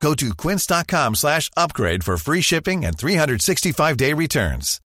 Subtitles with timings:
[0.00, 4.80] Go to quince.com slash upgrade for free shipping and 365-day returns.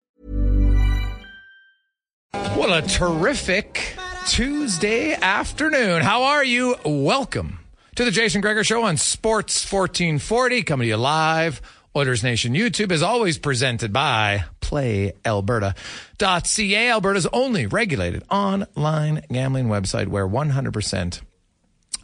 [2.54, 3.96] What a terrific
[4.28, 6.02] Tuesday afternoon.
[6.02, 6.76] How are you?
[6.86, 7.60] Welcome
[7.96, 11.62] to the Jason Gregor Show on Sports 1440, coming to you live.
[11.96, 20.28] Oilers Nation YouTube is always presented by PlayAlberta.ca, Alberta's only regulated online gambling website where
[20.28, 21.22] 100%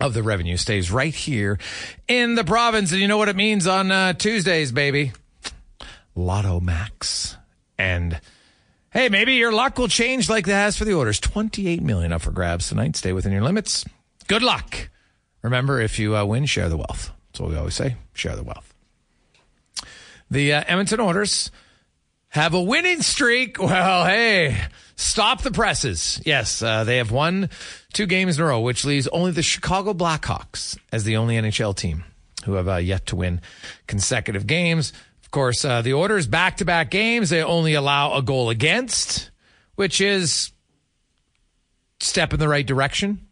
[0.01, 1.59] of the revenue stays right here
[2.07, 2.91] in the province.
[2.91, 5.13] And you know what it means on uh, Tuesdays, baby?
[6.15, 7.37] Lotto Max.
[7.77, 8.19] And
[8.89, 11.19] hey, maybe your luck will change like it has for the Oilers.
[11.19, 12.95] 28 million up for grabs tonight.
[12.95, 13.85] Stay within your limits.
[14.27, 14.89] Good luck.
[15.41, 17.11] Remember, if you uh, win, share the wealth.
[17.27, 17.95] That's what we always say.
[18.13, 18.73] Share the wealth.
[20.29, 21.51] The uh, Edmonton Oilers
[22.31, 23.61] have a winning streak.
[23.61, 24.57] Well, hey,
[24.95, 26.21] stop the presses.
[26.25, 27.49] Yes, uh, they have won
[27.93, 31.75] two games in a row, which leaves only the Chicago Blackhawks as the only NHL
[31.75, 32.03] team
[32.45, 33.41] who have uh, yet to win
[33.85, 34.93] consecutive games.
[35.23, 39.29] Of course, uh, the Oilers back to back games, they only allow a goal against,
[39.75, 40.51] which is
[41.99, 43.27] step in the right direction,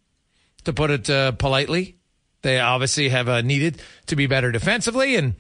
[0.66, 1.98] to put it uh, politely.
[2.42, 5.36] They obviously have uh, needed to be better defensively, and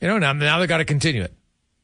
[0.00, 1.34] you know now now they got to continue it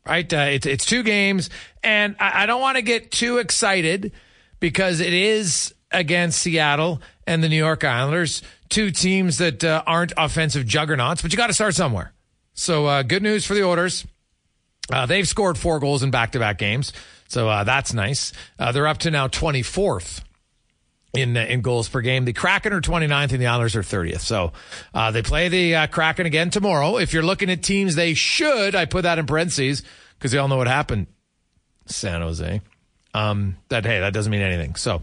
[0.09, 0.33] right?
[0.33, 1.51] Uh, it's it's two games,
[1.83, 4.13] and I, I don't want to get too excited
[4.59, 10.13] because it is against Seattle and the New York Islanders, two teams that uh, aren't
[10.17, 11.23] offensive juggernauts.
[11.23, 12.13] But you got to start somewhere.
[12.55, 14.07] So uh, good news for the Oilers.
[14.91, 16.93] Uh, they've scored four goals in back-to-back games,
[17.29, 18.33] so uh, that's nice.
[18.59, 20.25] Uh, they're up to now twenty fourth
[21.15, 22.25] in uh, in goals per game.
[22.25, 24.21] The Kraken are 29th and the Islanders are 30th.
[24.21, 24.53] So
[24.95, 26.99] uh, they play the uh, Kraken again tomorrow.
[26.99, 29.83] If you're looking at teams they should, I put that in parentheses
[30.19, 31.07] because they all know what happened.
[31.87, 32.61] San Jose.
[33.15, 34.75] Um, that hey, that doesn't mean anything.
[34.75, 35.03] So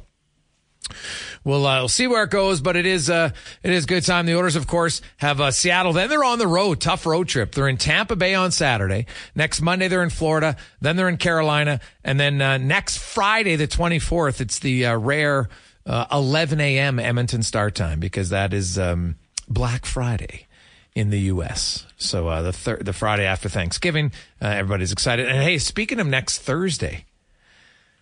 [1.44, 3.32] we'll uh, we'll see where it goes, but it is uh
[3.64, 4.28] it is good time.
[4.28, 5.94] The Oilers, of course, have uh, Seattle.
[5.94, 7.54] Then they're on the road, tough road trip.
[7.54, 9.08] They're in Tampa Bay on Saturday.
[9.34, 10.56] Next Monday they're in Florida.
[10.82, 14.98] Then they're in Carolina, and then uh, next Friday, the twenty fourth, it's the uh,
[14.98, 15.50] rare
[15.86, 17.00] uh, 11 a.m.
[17.00, 19.16] Edmonton start time because that is um,
[19.48, 20.48] Black Friday
[20.94, 21.86] in the U.S.
[21.98, 25.28] So uh, the thir- the Friday after Thanksgiving, uh, everybody's excited.
[25.28, 27.06] And hey, speaking of next Thursday,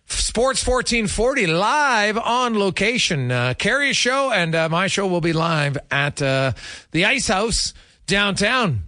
[0.05, 3.31] Sports 1440 live on location.
[3.31, 6.53] Uh, Carrie's show and uh, my show will be live at uh,
[6.91, 7.73] the Ice House
[8.05, 8.83] downtown.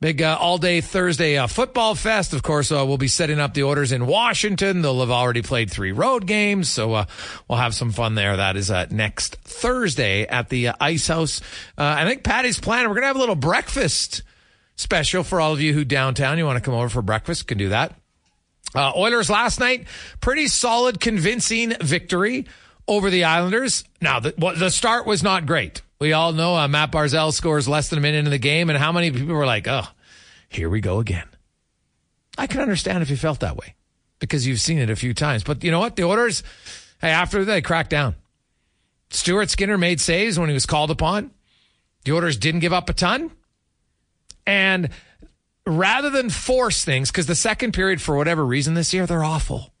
[0.00, 2.32] Big uh, all day Thursday uh, football fest.
[2.32, 4.80] Of course, uh, we'll be setting up the Oilers in Washington.
[4.80, 7.06] They'll have already played three road games, so uh,
[7.48, 8.36] we'll have some fun there.
[8.36, 11.40] That is uh, next Thursday at the uh, Ice House.
[11.76, 12.88] I think Patty's planning.
[12.88, 14.22] We're gonna have a little breakfast
[14.76, 16.38] special for all of you who downtown.
[16.38, 17.48] You want to come over for breakfast?
[17.48, 17.92] Can do that.
[18.76, 19.88] Oilers last night,
[20.20, 22.46] pretty solid, convincing victory
[22.86, 23.82] over the Islanders.
[24.00, 25.82] Now, the, the start was not great.
[26.00, 28.78] We all know uh, Matt Barzal scores less than a minute in the game, and
[28.78, 29.86] how many people were like, oh,
[30.48, 31.28] here we go again.
[32.36, 33.74] I can understand if you felt that way
[34.20, 35.42] because you've seen it a few times.
[35.42, 35.96] But you know what?
[35.96, 36.42] The Oilers,
[37.00, 38.16] Hey, after they cracked down.
[39.10, 41.30] Stuart Skinner made saves when he was called upon.
[42.04, 43.30] The Oilers didn't give up a ton.
[44.46, 44.90] And
[45.64, 49.72] rather than force things, because the second period, for whatever reason this year, they're awful.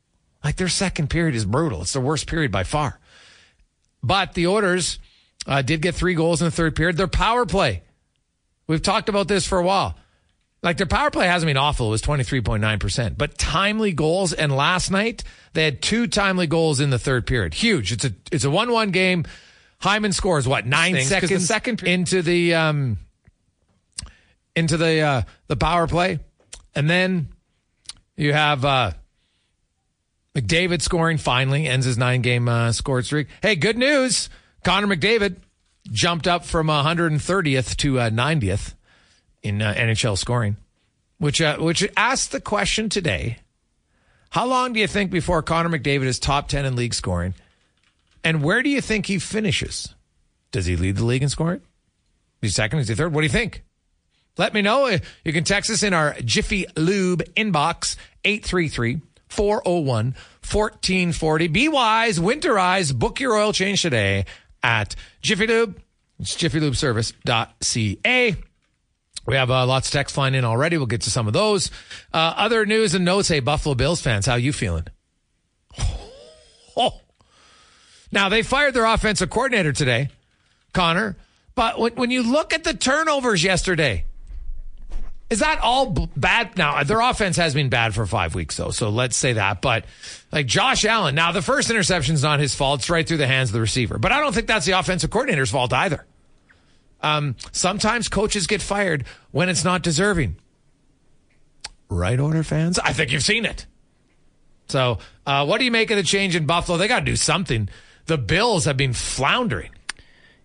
[0.44, 1.82] Like their second period is brutal.
[1.82, 3.00] It's the worst period by far.
[4.02, 4.98] But the Oilers
[5.48, 6.96] uh, did get three goals in the third period.
[6.96, 7.82] Their power play,
[8.68, 9.96] we've talked about this for a while.
[10.62, 11.86] Like their power play hasn't been awful.
[11.86, 13.16] It was 23.9%.
[13.16, 14.32] But timely goals.
[14.32, 15.22] And last night,
[15.52, 17.54] they had two timely goals in the third period.
[17.54, 17.92] Huge.
[17.92, 19.24] It's a it's a 1 1 game.
[19.80, 22.98] Hyman scores what, nine Stinks, 'cause the seconds second period- into the um,
[24.56, 26.18] into the uh, the power play.
[26.74, 27.28] And then
[28.16, 28.90] you have uh,
[30.34, 33.28] McDavid scoring finally, ends his nine game uh, scored streak.
[33.42, 34.28] Hey, good news.
[34.64, 35.36] Connor McDavid
[35.90, 38.74] jumped up from 130th to uh, 90th
[39.42, 40.56] in uh, NHL scoring,
[41.18, 43.38] which uh, which asked the question today:
[44.30, 47.34] How long do you think before Connor McDavid is top 10 in league scoring,
[48.24, 49.94] and where do you think he finishes?
[50.50, 51.60] Does he lead the league in scoring?
[52.42, 52.80] Is he second?
[52.80, 53.12] Is he third?
[53.12, 53.62] What do you think?
[54.36, 54.86] Let me know.
[55.24, 60.14] You can text us in our Jiffy Lube inbox 833 401
[60.48, 61.48] 1440.
[61.48, 64.24] Be wise, winterize, book your oil change today
[64.62, 65.80] at Jiffy Lube.
[66.20, 68.36] It's jiffylubeservice.ca.
[69.26, 70.78] We have uh, lots of text flying in already.
[70.78, 71.70] We'll get to some of those.
[72.12, 73.28] Uh, other news and notes.
[73.28, 74.84] Hey, Buffalo Bills fans, how you feeling?
[76.76, 77.00] Oh.
[78.10, 80.08] Now, they fired their offensive coordinator today,
[80.72, 81.14] Connor.
[81.54, 84.06] But when, when you look at the turnovers yesterday,
[85.30, 86.56] is that all b- bad?
[86.56, 88.70] Now, their offense has been bad for five weeks, though.
[88.70, 89.60] So let's say that.
[89.60, 89.84] But
[90.32, 92.80] like Josh Allen, now the first interception is not his fault.
[92.80, 93.98] It's right through the hands of the receiver.
[93.98, 96.06] But I don't think that's the offensive coordinator's fault either.
[97.00, 100.36] Um, sometimes coaches get fired when it's not deserving.
[101.88, 102.78] Right, Oiler fans?
[102.78, 103.66] I think you've seen it.
[104.68, 106.76] So, uh, what do you make of the change in Buffalo?
[106.76, 107.68] They got to do something.
[108.06, 109.70] The Bills have been floundering.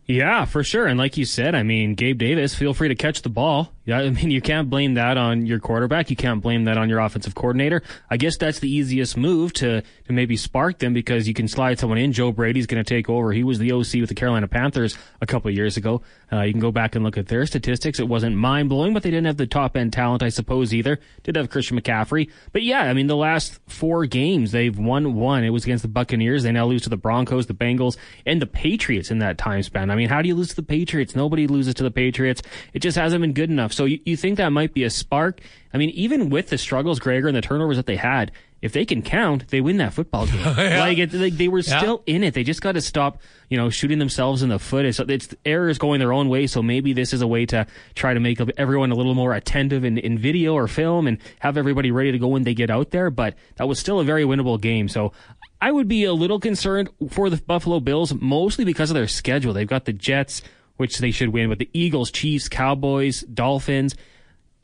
[0.06, 0.86] Yeah, for sure.
[0.86, 3.72] And like you said, I mean, Gabe Davis, feel free to catch the ball.
[3.86, 6.10] Yeah, I mean, you can't blame that on your quarterback.
[6.10, 7.82] You can't blame that on your offensive coordinator.
[8.10, 11.80] I guess that's the easiest move to, to maybe spark them because you can slide
[11.80, 12.14] someone in.
[12.14, 13.34] Joe Brady's going to take over.
[13.34, 16.02] He was the OC with the Carolina Panthers a couple years ago.
[16.32, 18.00] Uh, you can go back and look at their statistics.
[18.00, 21.00] It wasn't mind blowing, but they didn't have the top end talent, I suppose, either.
[21.24, 22.30] Did have Christian McCaffrey.
[22.54, 25.44] But yeah, I mean, the last four games, they've won one.
[25.44, 26.44] It was against the Buccaneers.
[26.44, 29.92] They now lose to the Broncos, the Bengals, and the Patriots in that time span.
[29.92, 31.18] I mean, how do you lose to the Patriots?
[31.18, 32.42] Nobody loses to the Patriots.
[32.74, 33.73] It just hasn't been good enough.
[33.74, 35.42] So you, you think that might be a spark?
[35.74, 38.32] I mean, even with the struggles, Gregor, and the turnovers that they had,
[38.62, 40.40] if they can count, they win that football game.
[40.58, 41.80] Like, it, like they were Yeah.
[41.80, 42.34] still in it.
[42.34, 44.86] They just got to stop, you know, shooting themselves in the foot.
[44.86, 46.48] It's, it's errors going their own way.
[46.48, 49.84] So maybe this is a way to try to make everyone a little more attentive
[49.84, 52.92] in, in video or film and have everybody ready to go when they get out
[52.92, 53.10] there.
[53.10, 54.88] But that was still a very winnable game.
[54.88, 55.12] So
[55.60, 59.52] I would be a little concerned for the Buffalo Bills, mostly because of their schedule.
[59.54, 60.42] They've got the Jets,
[60.78, 63.96] which they should win, but the Eagles, Chiefs, Cowboys, Dolphins.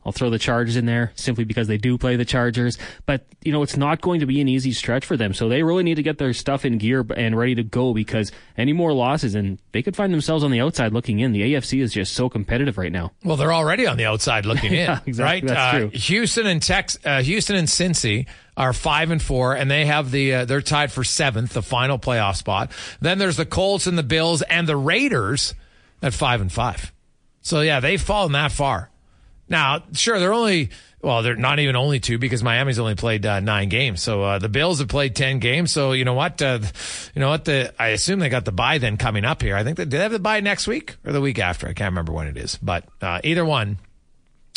[0.05, 2.77] I'll throw the Chargers in there simply because they do play the Chargers.
[3.05, 5.33] But, you know, it's not going to be an easy stretch for them.
[5.33, 8.31] So they really need to get their stuff in gear and ready to go because
[8.57, 11.33] any more losses and they could find themselves on the outside looking in.
[11.33, 13.11] The AFC is just so competitive right now.
[13.25, 15.23] Well, they're already on the outside looking in, Yeah, exactly.
[15.23, 15.45] right?
[15.45, 15.89] That's uh, true.
[15.89, 20.33] Houston and Tex, uh, Houston and Cincy are five and four, and they have the
[20.33, 22.71] uh, they're tied for seventh, the final playoff spot.
[23.01, 25.53] Then there's the Colts and the Bills and the Raiders
[26.01, 26.91] at five and five.
[27.41, 28.89] So yeah, they've fallen that far.
[29.47, 30.69] Now, sure, they're only
[31.01, 34.01] well, they're not even only two because Miami's only played uh, nine games.
[34.01, 35.71] So uh, the Bills have played ten games.
[35.71, 36.59] So you know what, uh,
[37.15, 39.55] you know what, the I assume they got the bye then coming up here.
[39.55, 41.67] I think they they have the bye next week or the week after.
[41.67, 43.77] I can't remember when it is, but uh, either one,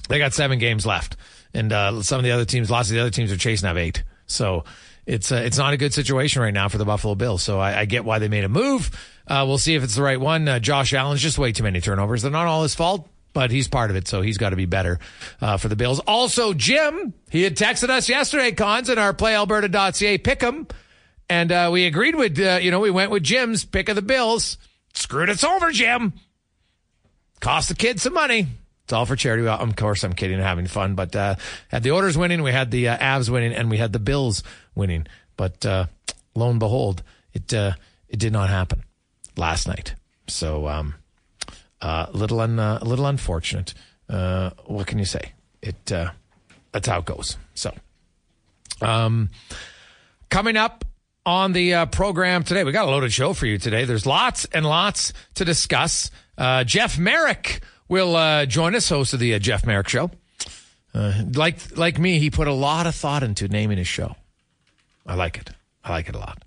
[0.09, 1.17] they got seven games left,
[1.55, 3.79] and uh, some of the other teams, lots of the other teams are chasing have
[3.79, 4.03] eight.
[4.27, 4.65] So
[5.07, 7.43] it's uh, it's not a good situation right now for the Buffalo Bills.
[7.43, 8.91] So I, I get why they made a move.
[9.33, 10.47] Uh, we'll see if it's the right one.
[10.47, 12.21] Uh, Josh Allen's just way too many turnovers.
[12.21, 14.67] They're not all his fault, but he's part of it, so he's got to be
[14.67, 15.01] better
[15.41, 16.01] uh, for the Bills.
[16.01, 20.67] Also, Jim, he had texted us yesterday, Cons, in our PlayAlberta.ca pick 'em,
[21.31, 24.03] and uh, we agreed with uh, you know we went with Jim's pick of the
[24.03, 24.59] Bills.
[24.93, 26.13] Screwed us over, Jim
[27.41, 28.47] cost the kids some money.
[28.85, 29.43] It's all for charity.
[29.45, 31.37] Well, of course, I'm kidding having fun, but uh,
[31.69, 34.43] had the Oilers winning, we had the uh, Avs winning, and we had the Bills
[34.75, 35.07] winning.
[35.37, 35.87] But uh,
[36.35, 37.73] lo and behold, it uh,
[38.09, 38.85] it did not happen
[39.37, 39.95] last night.
[40.29, 40.95] So um,
[41.81, 43.75] uh, a little un, uh, a little unfortunate.
[44.09, 45.33] Uh, what can you say?
[45.61, 46.11] It uh,
[46.73, 47.37] that's how it goes.
[47.55, 47.73] So
[48.81, 49.31] um,
[50.31, 50.85] coming up
[51.25, 53.85] on the uh, program today, we got a loaded show for you today.
[53.85, 56.11] There's lots and lots to discuss.
[56.37, 60.11] Uh, Jeff Marek will uh, join us, host of the Jeff Marek Show.
[60.95, 64.15] Like like me, he put a lot of thought into naming his show.
[65.07, 65.51] I like it.
[65.85, 66.45] I like it a lot.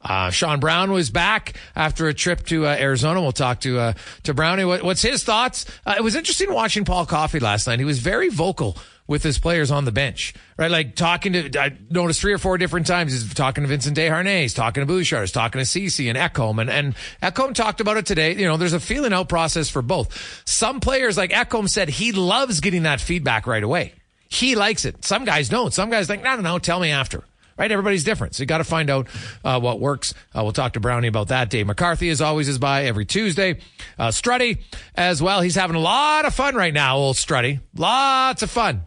[0.00, 3.20] Uh, Sean Brown was back after a trip to uh, Arizona.
[3.20, 3.92] We'll talk to uh,
[4.24, 4.64] to Brownie.
[4.64, 5.66] What, what's his thoughts?
[5.84, 7.78] Uh, it was interesting watching Paul Coffey last night.
[7.78, 8.76] He was very vocal
[9.08, 10.70] with his players on the bench, right?
[10.70, 13.12] Like talking to, I noticed three or four different times.
[13.12, 16.60] He's talking to Vincent Desharnais, he's talking to Bouchard, he's talking to Ceci and Ekholm.
[16.60, 18.34] And, and Ekholm talked about it today.
[18.36, 20.42] You know, there's a feeling out process for both.
[20.44, 23.94] Some players, like Ekholm said, he loves getting that feedback right away.
[24.28, 25.02] He likes it.
[25.06, 25.72] Some guys don't.
[25.72, 27.24] Some guys think, no, no, no, tell me after
[27.58, 27.70] right?
[27.70, 28.34] Everybody's different.
[28.34, 29.08] So you got to find out
[29.44, 30.14] uh, what works.
[30.34, 31.50] Uh, we'll talk to Brownie about that.
[31.50, 33.58] Dave McCarthy, as always, is by every Tuesday.
[33.98, 34.62] Uh, Strutty
[34.94, 35.40] as well.
[35.40, 37.60] He's having a lot of fun right now, old Strutty.
[37.76, 38.82] Lots of fun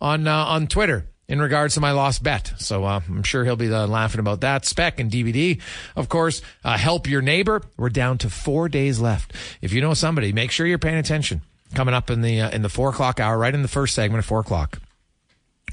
[0.00, 2.52] on, uh, on Twitter in regards to my lost bet.
[2.58, 4.64] So uh, I'm sure he'll be uh, laughing about that.
[4.64, 5.60] Spec and DVD,
[5.94, 6.42] of course.
[6.64, 7.62] Uh, help your neighbor.
[7.76, 9.32] We're down to four days left.
[9.60, 11.42] If you know somebody, make sure you're paying attention.
[11.74, 14.20] Coming up in the uh, in the four o'clock hour, right in the first segment
[14.20, 14.78] of four o'clock,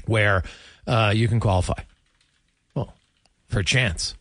[0.06, 0.42] where
[0.88, 1.80] uh, you can qualify
[3.54, 4.16] for a chance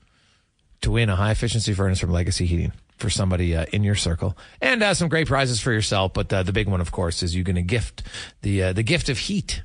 [0.82, 4.38] to win a high efficiency furnace from Legacy Heating for somebody uh, in your circle,
[4.62, 6.14] and uh, some great prizes for yourself.
[6.14, 8.04] But uh, the big one, of course, is you're going to gift
[8.44, 9.64] the uh, the gift of heat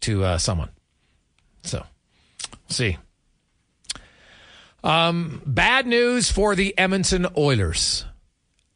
[0.00, 0.70] to uh, someone.
[1.62, 1.84] So,
[2.68, 2.98] see.
[4.82, 8.04] Um, bad news for the Edmonton Oilers.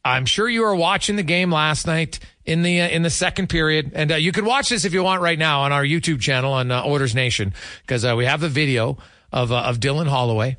[0.05, 3.49] I'm sure you were watching the game last night in the uh, in the second
[3.49, 6.21] period, and uh, you can watch this if you want right now on our YouTube
[6.21, 8.97] channel on uh, Oilers Nation because uh, we have the video
[9.31, 10.57] of uh, of Dylan Holloway,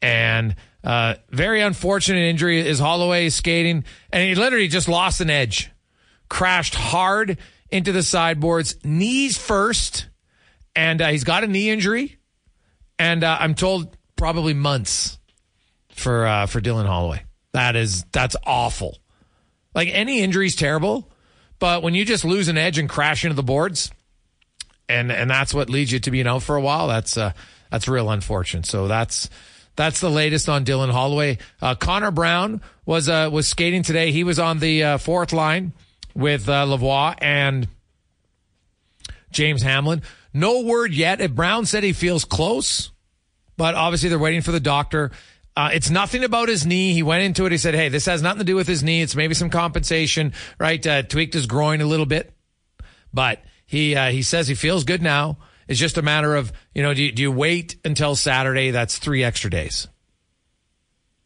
[0.00, 0.54] and
[0.84, 5.70] uh, very unfortunate injury is Holloway skating, and he literally just lost an edge,
[6.28, 7.38] crashed hard
[7.70, 10.08] into the sideboards, knees first,
[10.74, 12.18] and uh, he's got a knee injury,
[12.98, 15.18] and uh, I'm told probably months
[15.88, 17.24] for uh, for Dylan Holloway.
[17.52, 18.98] That is that's awful.
[19.74, 21.10] Like any injury is terrible,
[21.58, 23.90] but when you just lose an edge and crash into the boards,
[24.88, 26.86] and and that's what leads you to being out for a while.
[26.86, 27.32] That's uh,
[27.70, 28.66] that's real unfortunate.
[28.66, 29.28] So that's
[29.76, 31.38] that's the latest on Dylan Holloway.
[31.60, 34.10] Uh, Connor Brown was uh, was skating today.
[34.10, 35.72] He was on the uh, fourth line
[36.14, 37.68] with uh, Lavoie and
[39.30, 40.02] James Hamblin.
[40.32, 41.20] No word yet.
[41.20, 42.90] If Brown said he feels close,
[43.56, 45.10] but obviously they're waiting for the doctor.
[45.56, 46.92] Uh, it's nothing about his knee.
[46.92, 47.52] He went into it.
[47.52, 49.02] He said, "Hey, this has nothing to do with his knee.
[49.02, 50.84] It's maybe some compensation, right?
[50.86, 52.32] Uh, tweaked his groin a little bit,
[53.12, 55.38] but he uh, he says he feels good now.
[55.68, 58.70] It's just a matter of, you know, do you, do you wait until Saturday?
[58.70, 59.88] That's three extra days.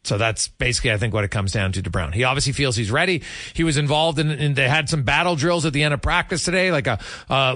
[0.03, 2.11] So that's basically, I think, what it comes down to to Brown.
[2.11, 3.21] He obviously feels he's ready.
[3.53, 6.43] He was involved in, in they had some battle drills at the end of practice
[6.43, 6.97] today, like a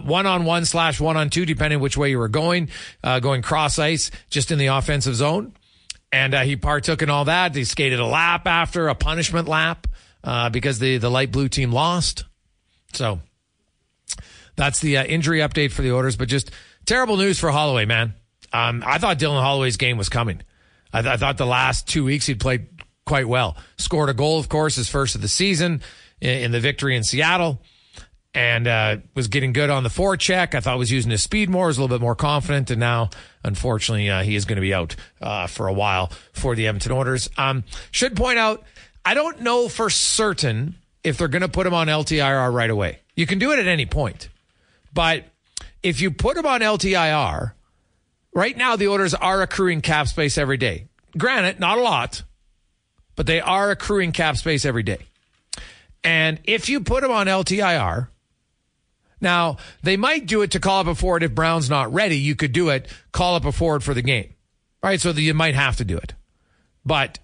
[0.06, 2.70] one on one slash one on two, depending which way you were going,
[3.04, 5.54] uh, going cross ice, just in the offensive zone.
[6.12, 7.56] And uh, he partook in all that.
[7.56, 9.88] He skated a lap after a punishment lap
[10.24, 12.25] uh, because the the light blue team lost.
[12.94, 13.22] So
[14.56, 16.15] that's the uh, injury update for the Oilers.
[16.15, 16.51] but just
[16.86, 18.13] terrible news for Holloway, man.
[18.54, 20.42] Um, I thought Dylan Holloway's game was coming.
[20.94, 22.68] I, th- I, thought the last two weeks he'd played
[23.06, 23.58] quite well.
[23.77, 25.82] Scored a goal, of course, his first of the season
[26.22, 27.62] in, in the victory in Seattle,
[28.34, 30.56] and uh, was getting good on the forecheck.
[30.56, 33.10] I thought was using his speed more, was a little bit more confident, and now,
[33.44, 36.92] unfortunately, uh, he is going to be out uh, for a while for the Edmonton
[36.92, 37.30] Oilers.
[37.38, 38.63] Um, should point out,
[39.04, 43.00] I don't know for certain if they're going to put him on LTIR right away.
[43.15, 44.30] You can do it at any point,
[44.94, 45.25] but
[45.86, 47.51] if you put them on LTIR,
[48.34, 50.88] right now the Oilers are accruing cap space every day.
[51.15, 52.24] Granted, not a lot,
[53.15, 54.98] but they are accruing cap space every day.
[56.04, 58.08] And if you put them on LTIR,
[59.22, 62.18] now they might do it to call up a forward if Brown's not ready.
[62.18, 64.34] You could do it, call up a forward for the game.
[64.82, 65.00] Right?
[65.00, 66.15] So you might have to do it.
[66.84, 67.20] But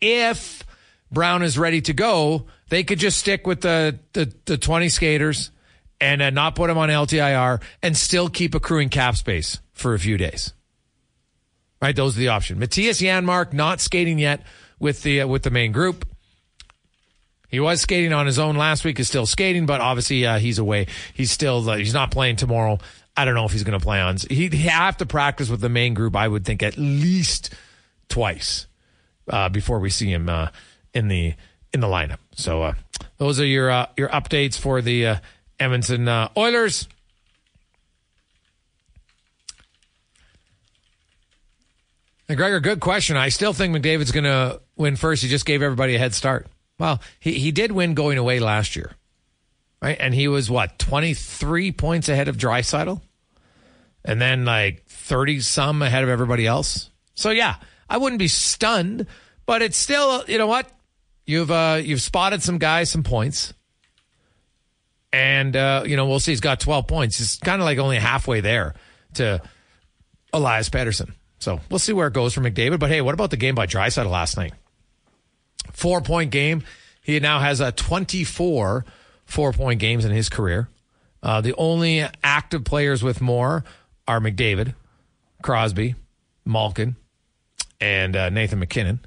[0.00, 0.64] if
[1.12, 5.52] Brown is ready to go, they could just stick with the, the, the 20 skaters
[6.00, 9.98] and uh, not put him on LTIR and still keep accruing cap space for a
[9.98, 10.52] few days.
[11.80, 12.60] Right, those are the options.
[12.60, 14.42] Mattias Janmark not skating yet
[14.80, 16.04] with the uh, with the main group.
[17.48, 18.98] He was skating on his own last week.
[18.98, 20.86] Is still skating, but obviously uh, he's away.
[21.14, 22.78] He's still uh, he's not playing tomorrow.
[23.16, 24.16] I don't know if he's going to play on.
[24.28, 26.16] He'd have to practice with the main group.
[26.16, 27.54] I would think at least
[28.08, 28.66] twice
[29.28, 30.48] uh, before we see him uh,
[30.94, 31.34] in the
[31.72, 32.18] in the lineup.
[32.34, 32.74] So
[33.18, 35.20] those are your your updates for the
[35.60, 36.88] Edmonton uh, Oilers.
[42.28, 43.16] And Gregor, good question.
[43.16, 45.22] I still think McDavid's going to win first.
[45.22, 46.46] He just gave everybody a head start.
[46.78, 48.92] Well, he, he did win going away last year,
[49.80, 49.96] right?
[49.98, 53.00] And he was what, 23 points ahead of Draisaitl?
[54.04, 56.90] And then like 30 some ahead of everybody else.
[57.14, 57.56] So yeah,
[57.88, 59.06] I wouldn't be stunned,
[59.46, 60.70] but it's still, you know what?
[61.26, 63.54] You've, uh, you've spotted some guys, some points.
[65.38, 66.32] And, uh, you know, we'll see.
[66.32, 67.18] He's got 12 points.
[67.18, 68.74] He's kind of like only halfway there
[69.14, 69.40] to
[70.32, 71.12] Elias Pettersson.
[71.38, 72.80] So we'll see where it goes for McDavid.
[72.80, 74.52] But hey, what about the game by Draisaitl last night?
[75.72, 76.64] Four point game.
[77.02, 78.84] He now has a 24
[79.26, 80.68] four point games in his career.
[81.22, 83.64] Uh, the only active players with more
[84.08, 84.74] are McDavid,
[85.42, 85.94] Crosby,
[86.44, 86.96] Malkin,
[87.80, 89.00] and uh, Nathan MacKinnon.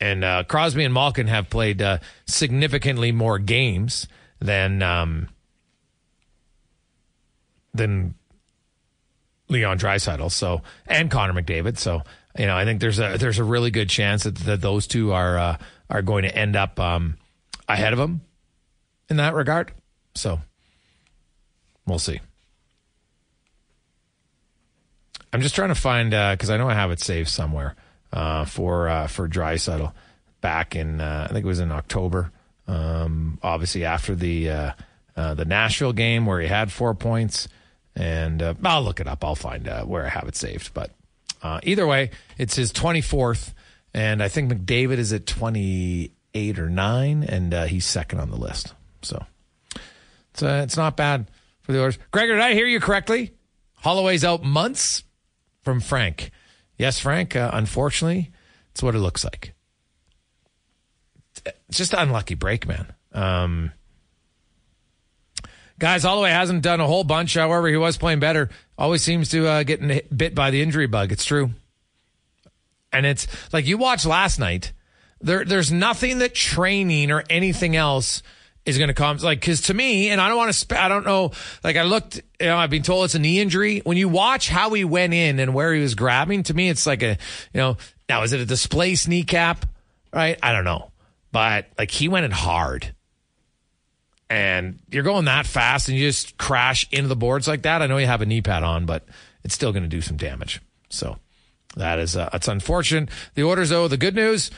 [0.00, 4.08] And uh, Crosby and Malkin have played uh, significantly more games
[4.40, 5.28] than um,
[7.74, 8.14] than
[9.48, 10.30] Leon Draisaitl.
[10.30, 11.78] So and Connor McDavid.
[11.78, 12.02] So
[12.38, 15.12] you know, I think there's a there's a really good chance that, that those two
[15.12, 15.56] are uh,
[15.90, 17.16] are going to end up um,
[17.68, 18.22] ahead of him
[19.08, 19.72] in that regard.
[20.14, 20.40] So
[21.86, 22.20] we'll see.
[25.32, 27.74] I'm just trying to find because uh, I know I have it saved somewhere
[28.12, 29.92] uh, for uh, for Draisaitl
[30.40, 32.30] back in uh, I think it was in October.
[32.68, 34.72] Um, obviously after the uh,
[35.16, 37.48] uh, the Nashville game where he had four points,
[37.94, 39.24] and uh, I'll look it up.
[39.24, 40.72] I'll find uh, where I have it saved.
[40.74, 40.90] But
[41.42, 43.52] uh, either way, it's his 24th,
[43.94, 48.36] and I think McDavid is at 28 or nine, and uh, he's second on the
[48.36, 48.74] list.
[49.02, 49.24] So
[50.32, 51.30] it's uh, it's not bad
[51.60, 51.98] for the Oilers.
[52.10, 53.34] Gregor, did I hear you correctly?
[53.76, 55.02] Holloway's out months
[55.62, 56.30] from Frank.
[56.78, 57.36] Yes, Frank.
[57.36, 58.30] Uh, unfortunately,
[58.70, 59.54] it's what it looks like.
[61.68, 62.92] It's just an unlucky break, man.
[63.12, 63.72] Um,
[65.82, 67.34] guys, Holloway hasn't done a whole bunch.
[67.34, 68.50] However, he was playing better.
[68.78, 71.10] Always seems to uh, get bit by the injury bug.
[71.10, 71.50] It's true.
[72.92, 74.72] And it's like you watched last night.
[75.20, 78.22] There, there's nothing that training or anything else
[78.64, 80.86] is going to come like because to me and i don't want to sp- i
[80.86, 81.32] don't know
[81.64, 84.48] like i looked you know i've been told it's a knee injury when you watch
[84.48, 87.18] how he went in and where he was grabbing to me it's like a
[87.52, 87.76] you know
[88.08, 89.66] now is it a displaced kneecap
[90.14, 90.92] right i don't know
[91.32, 92.94] but like he went in hard
[94.32, 97.86] and you're going that fast and you just crash into the boards like that i
[97.86, 99.04] know you have a knee pad on but
[99.44, 101.18] it's still going to do some damage so
[101.76, 104.50] that is uh, it's unfortunate the Oilers, though the good news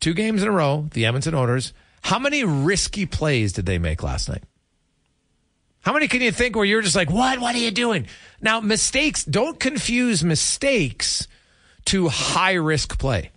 [0.00, 1.72] two games in a row the edmonton Oilers.
[2.02, 4.42] how many risky plays did they make last night?
[5.82, 7.40] How many can you think where you're just like, what?
[7.40, 8.06] What are you doing?
[8.40, 11.26] Now, mistakes, don't confuse mistakes
[11.86, 13.32] to high risk play.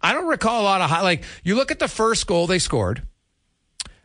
[0.00, 2.60] I don't recall a lot of high, like, you look at the first goal they
[2.60, 3.02] scored.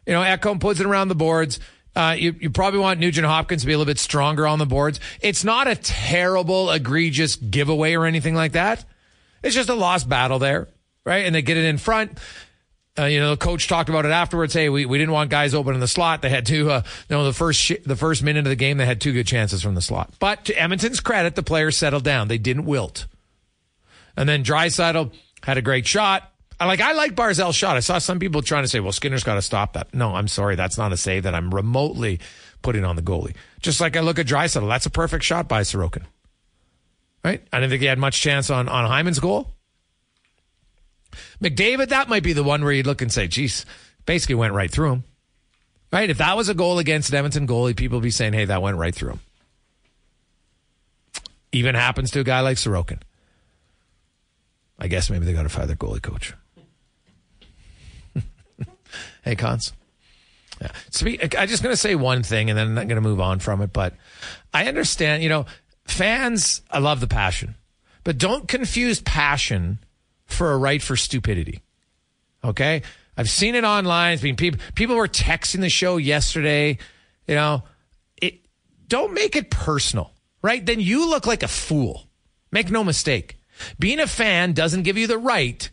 [0.07, 1.59] You know, Ekholm puts it around the boards.
[1.95, 4.65] Uh, you, you probably want Nugent Hopkins to be a little bit stronger on the
[4.65, 4.99] boards.
[5.19, 8.85] It's not a terrible, egregious giveaway or anything like that.
[9.43, 10.69] It's just a lost battle there,
[11.05, 11.25] right?
[11.25, 12.19] And they get it in front.
[12.97, 14.53] Uh, you know, the coach talked about it afterwards.
[14.53, 16.21] Hey, we, we didn't want guys open in the slot.
[16.21, 18.77] They had two, uh, you know, the first, sh- the first minute of the game,
[18.77, 20.13] they had two good chances from the slot.
[20.19, 22.27] But to Edmonton's credit, the players settled down.
[22.27, 23.05] They didn't wilt.
[24.15, 26.31] And then Draisaitl had a great shot.
[26.59, 27.77] I like, I like Barzal's shot.
[27.77, 29.93] I saw some people trying to say, well, Skinner's got to stop that.
[29.93, 30.55] No, I'm sorry.
[30.55, 32.19] That's not a save that I'm remotely
[32.63, 33.35] putting on the goalie.
[33.59, 34.67] Just like I look at Draisaitl.
[34.67, 36.03] That's a perfect shot by Sorokin.
[37.23, 37.43] Right?
[37.53, 39.53] I didn't think he had much chance on, on Hyman's goal.
[41.41, 43.65] McDavid, that might be the one where you'd look and say, geez,
[44.05, 45.03] basically went right through him.
[45.91, 46.09] Right?
[46.09, 48.77] If that was a goal against an Edmonton goalie, people be saying, hey, that went
[48.77, 49.19] right through him.
[51.51, 52.99] Even happens to a guy like Sorokin.
[54.79, 56.33] I guess maybe they got to fire their goalie coach.
[59.27, 59.73] Hey, Cons.
[60.61, 60.71] Yeah.
[61.37, 63.39] I'm just going to say one thing and then I'm not going to move on
[63.39, 63.73] from it.
[63.73, 63.93] But
[64.53, 65.45] I understand, you know,
[65.85, 67.55] fans, I love the passion,
[68.03, 69.79] but don't confuse passion
[70.25, 71.61] for a right for stupidity.
[72.43, 72.81] Okay?
[73.17, 74.13] I've seen it online.
[74.13, 76.77] It's people people were texting the show yesterday.
[77.27, 77.63] You know,
[78.21, 78.39] it
[78.87, 80.11] don't make it personal,
[80.43, 80.63] right?
[80.63, 82.05] Then you look like a fool.
[82.51, 83.37] Make no mistake.
[83.79, 85.69] Being a fan doesn't give you the right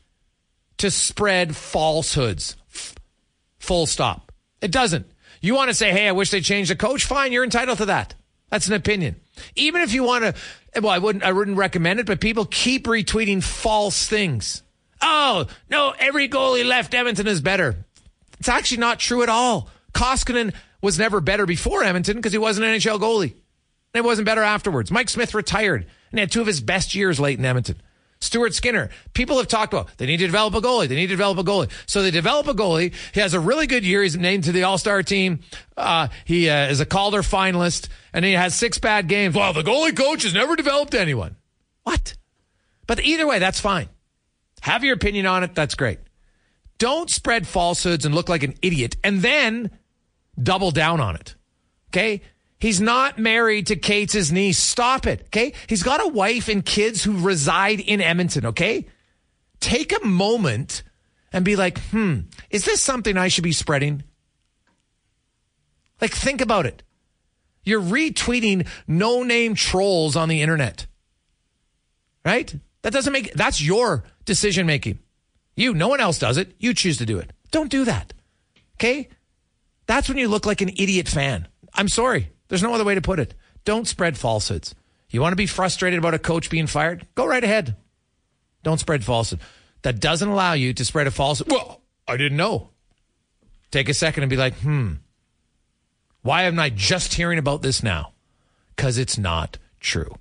[0.79, 2.57] to spread falsehoods.
[3.64, 4.31] Full stop.
[4.61, 5.07] It doesn't.
[5.40, 7.87] You want to say, "Hey, I wish they changed the coach." Fine, you're entitled to
[7.87, 8.14] that.
[8.50, 9.16] That's an opinion.
[9.57, 12.87] Even if you want to well, I wouldn't I wouldn't recommend it, but people keep
[12.87, 14.62] retweeting false things.
[15.00, 17.77] Oh, no, every goalie left Edmonton is better.
[18.38, 19.70] It's actually not true at all.
[19.92, 23.33] Koskinen was never better before Edmonton because he wasn't an NHL goalie.
[23.33, 24.90] And it wasn't better afterwards.
[24.90, 27.81] Mike Smith retired and had two of his best years late in Edmonton.
[28.25, 28.91] Stuart Skinner.
[29.13, 30.89] People have talked about they need to develop a goalie.
[30.89, 31.71] They need to develop a goalie.
[31.87, 32.93] So they develop a goalie.
[33.13, 34.03] He has a really good year.
[34.03, 35.41] He's named to the All Star team.
[35.77, 39.35] Uh, he uh, is a Calder finalist, and he has six bad games.
[39.35, 41.37] Well, the goalie coach has never developed anyone.
[41.83, 42.15] What?
[42.87, 43.89] But either way, that's fine.
[44.63, 45.55] Have your opinion on it.
[45.55, 45.99] That's great.
[46.79, 49.71] Don't spread falsehoods and look like an idiot, and then
[50.43, 51.35] double down on it.
[51.91, 52.23] Okay.
[52.59, 54.59] He's not married to Kate's niece.
[54.59, 55.23] Stop it.
[55.27, 55.53] Okay.
[55.69, 58.47] He's got a wife and kids who reside in Edmonton.
[58.47, 58.87] Okay.
[59.61, 60.83] Take a moment
[61.33, 64.05] and be like, hmm, is this something I should be spreading?
[66.01, 66.83] Like, think about it.
[67.64, 70.87] You're retweeting no name trolls on the internet.
[72.25, 72.55] right?
[72.83, 74.99] That doesn't make that's your decision making.
[75.57, 76.55] You, no one else does it.
[76.59, 77.33] You choose to do it.
[77.51, 78.12] Don't do that.
[78.77, 79.09] Okay?
[79.87, 81.49] That's when you look like an idiot fan.
[81.73, 82.31] I'm sorry.
[82.49, 83.35] There's no other way to put it.
[83.65, 84.75] Don't spread falsehoods.
[85.11, 87.07] You want to be frustrated about a coach being fired?
[87.15, 87.77] Go right ahead.
[88.63, 89.41] Don't spread falsehood.
[89.83, 91.51] That doesn't allow you to spread a falsehood.
[91.51, 92.71] Well, I didn't know.
[93.71, 94.95] Take a second and be like, hmm,
[96.23, 98.13] why am I just hearing about this now?
[98.75, 100.15] Because it's not true.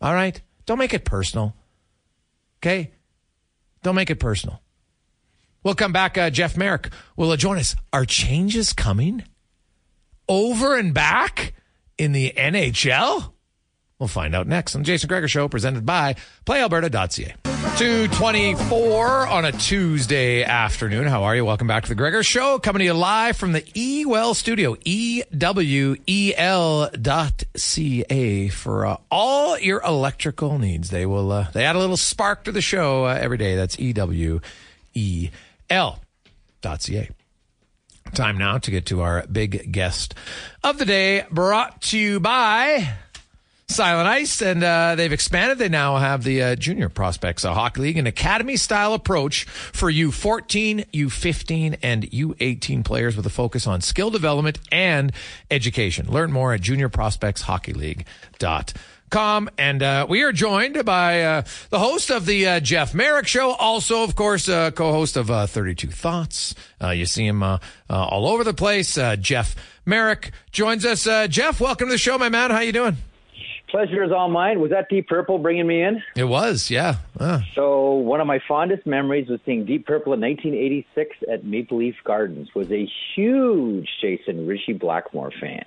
[0.00, 0.40] All right?
[0.66, 1.54] Don't make it personal.
[2.58, 2.90] Okay?
[3.82, 4.60] Don't make it personal.
[5.62, 6.18] We'll come back.
[6.18, 7.76] Uh, Jeff Marek will join us.
[7.92, 9.24] Are changes coming
[10.28, 11.54] over and back
[11.98, 13.32] in the NHL?
[13.98, 17.34] We'll find out next on the Jason Gregor Show, presented by PlayAlberta.ca.
[17.78, 21.06] 224 on a Tuesday afternoon.
[21.06, 21.44] How are you?
[21.44, 25.30] Welcome back to the Gregor Show, coming to you live from the eWell studio, E-W-E-L
[27.00, 30.90] dot C-A for uh, all your electrical needs.
[30.90, 33.56] They will, uh, they add a little spark to the show uh, every day.
[33.56, 34.40] That's E-W-E-L
[36.60, 37.08] dot C-A.
[38.14, 40.14] Time now to get to our big guest
[40.62, 42.94] of the day, brought to you by
[43.66, 45.58] Silent Ice, and uh, they've expanded.
[45.58, 50.86] They now have the uh, Junior Prospects Hockey League, an academy style approach for U14,
[50.92, 55.10] U15, and U18 players with a focus on skill development and
[55.50, 56.08] education.
[56.08, 58.93] Learn more at juniorprospectshockeyleague.com.
[59.12, 63.52] And uh, we are joined by uh, the host of the uh, Jeff Marek Show,
[63.52, 66.54] also, of course, uh, co-host of uh, 32 Thoughts.
[66.82, 68.98] Uh, you see him uh, uh, all over the place.
[68.98, 69.54] Uh, Jeff
[69.86, 71.06] Marek joins us.
[71.06, 72.50] Uh, Jeff, welcome to the show, my man.
[72.50, 72.96] How you doing?
[73.70, 74.60] Pleasure is all mine.
[74.60, 76.00] Was that Deep Purple bringing me in?
[76.16, 76.96] It was, yeah.
[77.18, 81.78] Uh, So one of my fondest memories was seeing Deep Purple in 1986 at Maple
[81.78, 82.48] Leaf Gardens.
[82.54, 85.66] Was a huge Jason Ritchie Blackmore fan,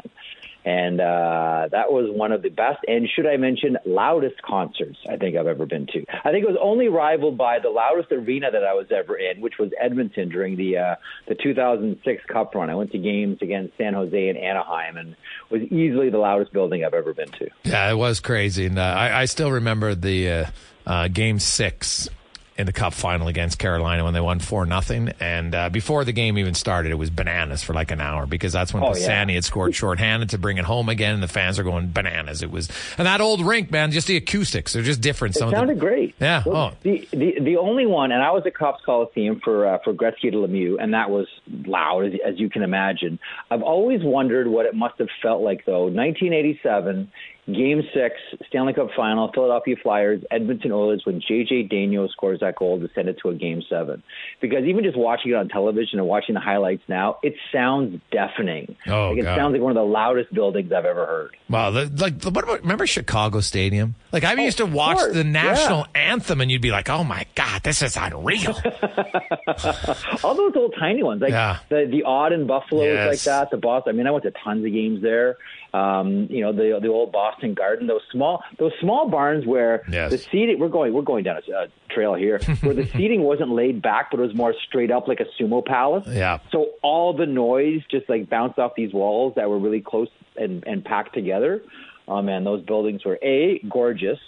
[0.67, 5.15] and uh, that was one of the best and should I mention loudest concerts I
[5.15, 6.05] think I've ever been to.
[6.25, 9.39] I think it was only rivaled by the loudest arena that I was ever in,
[9.39, 10.95] which was Edmonton during the uh,
[11.29, 12.69] the 2006 Cup run.
[12.69, 15.15] I went to games against San Jose and Anaheim, and
[15.49, 17.47] was easily the loudest building I've ever been to.
[17.63, 20.45] Yeah, it was crazy, and uh, I, I still remember the uh,
[20.85, 22.09] uh, game six
[22.57, 25.13] in the Cup final against Carolina when they won four nothing.
[25.19, 28.51] And uh, before the game even started, it was bananas for like an hour because
[28.53, 29.37] that's when Oh, Pisani yeah.
[29.37, 32.41] had scored shorthanded to bring it home again, and the fans are going bananas.
[32.41, 35.35] It was and that old rink, man, just the acoustics—they're just different.
[35.35, 36.15] It Some sounded of the, great.
[36.19, 36.43] Yeah.
[36.45, 36.77] Well, Oh.
[36.83, 40.31] The, the the only one, and I was at Copps Coliseum for uh, for Gretzky
[40.31, 41.27] to Lemieux, and that was
[41.65, 43.19] loud as, as you can imagine.
[43.51, 45.83] I've always wondered what it must have felt like though.
[45.85, 47.11] 1987,
[47.47, 48.15] Game Six,
[48.49, 53.07] Stanley Cup Final, Philadelphia Flyers, Edmonton Oilers, when JJ Daigneault scores that goal to send
[53.07, 54.03] it to a Game Seven.
[54.41, 58.75] Because even just watching it on television and watching the highlights now, it sounds deafening.
[58.87, 59.37] Oh, like it God.
[59.37, 61.37] sounds like one of the loudest buildings I've ever heard.
[61.49, 63.95] Wow, the, like the- what about remember Chicago Stadium?
[64.11, 66.01] Like I used to watch Oh, the national yeah.
[66.11, 68.55] anthem, and you'd be like, "Oh my god, this is unreal."
[70.23, 71.59] All those little tiny ones, like Yeah.
[71.69, 73.07] the the odd in Buffalo is Yes.
[73.07, 73.51] like that.
[73.51, 73.93] The Boston.
[73.93, 75.37] I mean, I went to tons of games there.
[75.73, 77.87] Um, you know, the the old Boston Garden.
[77.87, 80.11] Those small those small barns where Yes.
[80.11, 80.59] the seating.
[80.59, 84.11] We're going we're going down a, a trail here where the seating wasn't laid back,
[84.11, 86.05] but it was more straight up like a sumo palace.
[86.07, 86.39] Yeah.
[86.51, 90.63] So all the noise just like bounced off these walls that were really close and
[90.67, 91.61] and packed together.
[92.09, 94.19] Oh man, those buildings were a gorgeous,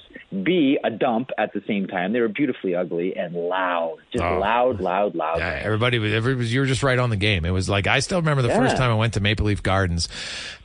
[0.43, 2.11] b a dump at the same time.
[2.11, 4.37] They were beautifully ugly and loud, just Oh.
[4.39, 5.39] loud, loud, loud.
[5.39, 7.45] Yeah, everybody was, everybody was, you were just right on the game.
[7.45, 10.09] It was like, I still remember the first time I went to Maple Leaf Gardens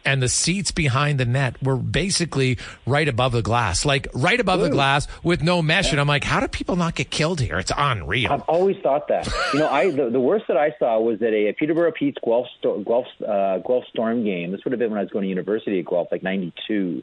[0.05, 4.61] and the seats behind the net were basically right above the glass, like right above
[4.61, 5.93] the glass with no mesh.
[5.93, 7.59] And I'm like, how do people not get killed here?
[7.59, 8.33] It's unreal.
[8.33, 9.27] I've always thought that.
[9.55, 12.49] You know, I the, the worst that I saw was at a Peterborough Petes Guelph
[12.59, 14.51] Sto- Guelph uh, Guelph Storm game.
[14.51, 17.03] This would have been when I was going to university at Guelph, like '92,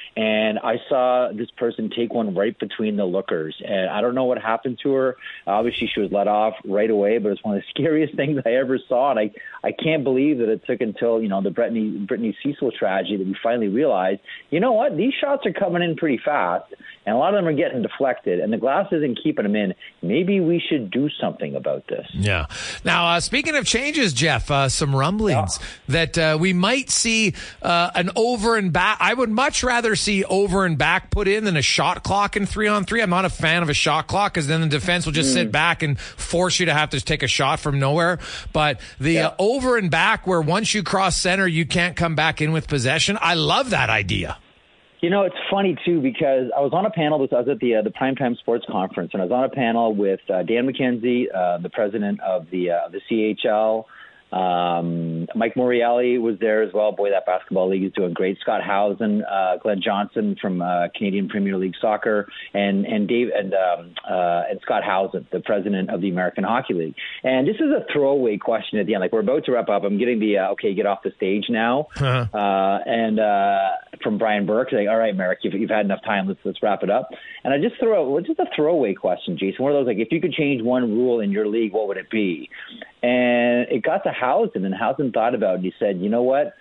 [0.15, 4.25] and I saw this person take one right between the lookers, and I don't know
[4.25, 5.17] what happened to her.
[5.47, 8.55] Obviously, she was let off right away, but it's one of the scariest things I
[8.55, 9.31] ever saw, and I
[9.63, 13.27] I can't believe that it took until you know the Brittanie Brittanie Cecil tragedy that
[13.27, 16.73] we finally realized, you know what, these shots are coming in pretty fast,
[17.05, 19.73] and a lot of them are getting deflected, and the glass isn't keeping them in.
[20.01, 22.07] Maybe we should do something about this.
[22.13, 22.47] Yeah.
[22.83, 27.91] Now, uh, speaking of changes, Jeff, uh, some rumblings that uh, we might see uh,
[27.95, 28.97] an over and back.
[28.99, 32.45] I would much rather see over and back put in than a shot clock in
[32.45, 33.01] three on three.
[33.01, 35.51] I'm not a fan of a shot clock because then the defense will just sit
[35.51, 38.19] back and force you to have to take a shot from nowhere.
[38.53, 42.41] But the uh, over and back, where once you cross center, you can't come back
[42.41, 43.17] in with possession.
[43.21, 44.37] I love that idea.
[45.01, 47.19] You know, it's funny too because I was on a panel.
[47.19, 49.49] This I was at the uh, the Primetime Sports Conference, and I was on a
[49.49, 53.85] panel with uh, Dan MacKenzie, uh, the president of the uh, the CHL,
[54.31, 56.91] Um, Mike Morreale was there as well.
[56.91, 58.37] Boy, that basketball league is doing great.
[58.39, 63.53] Scott Howson, uh, Glenn Johnson from uh, Canadian Premier League Soccer, and and Dave and
[63.53, 66.95] um, uh, and Scott Howson, the president of the American Hockey League.
[67.23, 69.01] And this is a throwaway question at the end.
[69.01, 69.83] Like we're about to wrap up.
[69.83, 71.87] I'm getting the uh, okay, get off the stage now.
[71.97, 72.25] Uh-huh.
[72.33, 73.69] Uh, and uh,
[74.01, 76.27] from Brian Burke, like, all right, Marek, you've, you've had enough time.
[76.27, 77.09] Let's let's wrap it up.
[77.43, 79.63] And I just throw out just a throwaway question, Jason.
[79.63, 81.97] One of those like, if you could change one rule in your league, what would
[81.97, 82.49] it be?
[83.03, 85.55] And it got to Howson, and Howson thought about it.
[85.55, 86.53] And he said, you know what?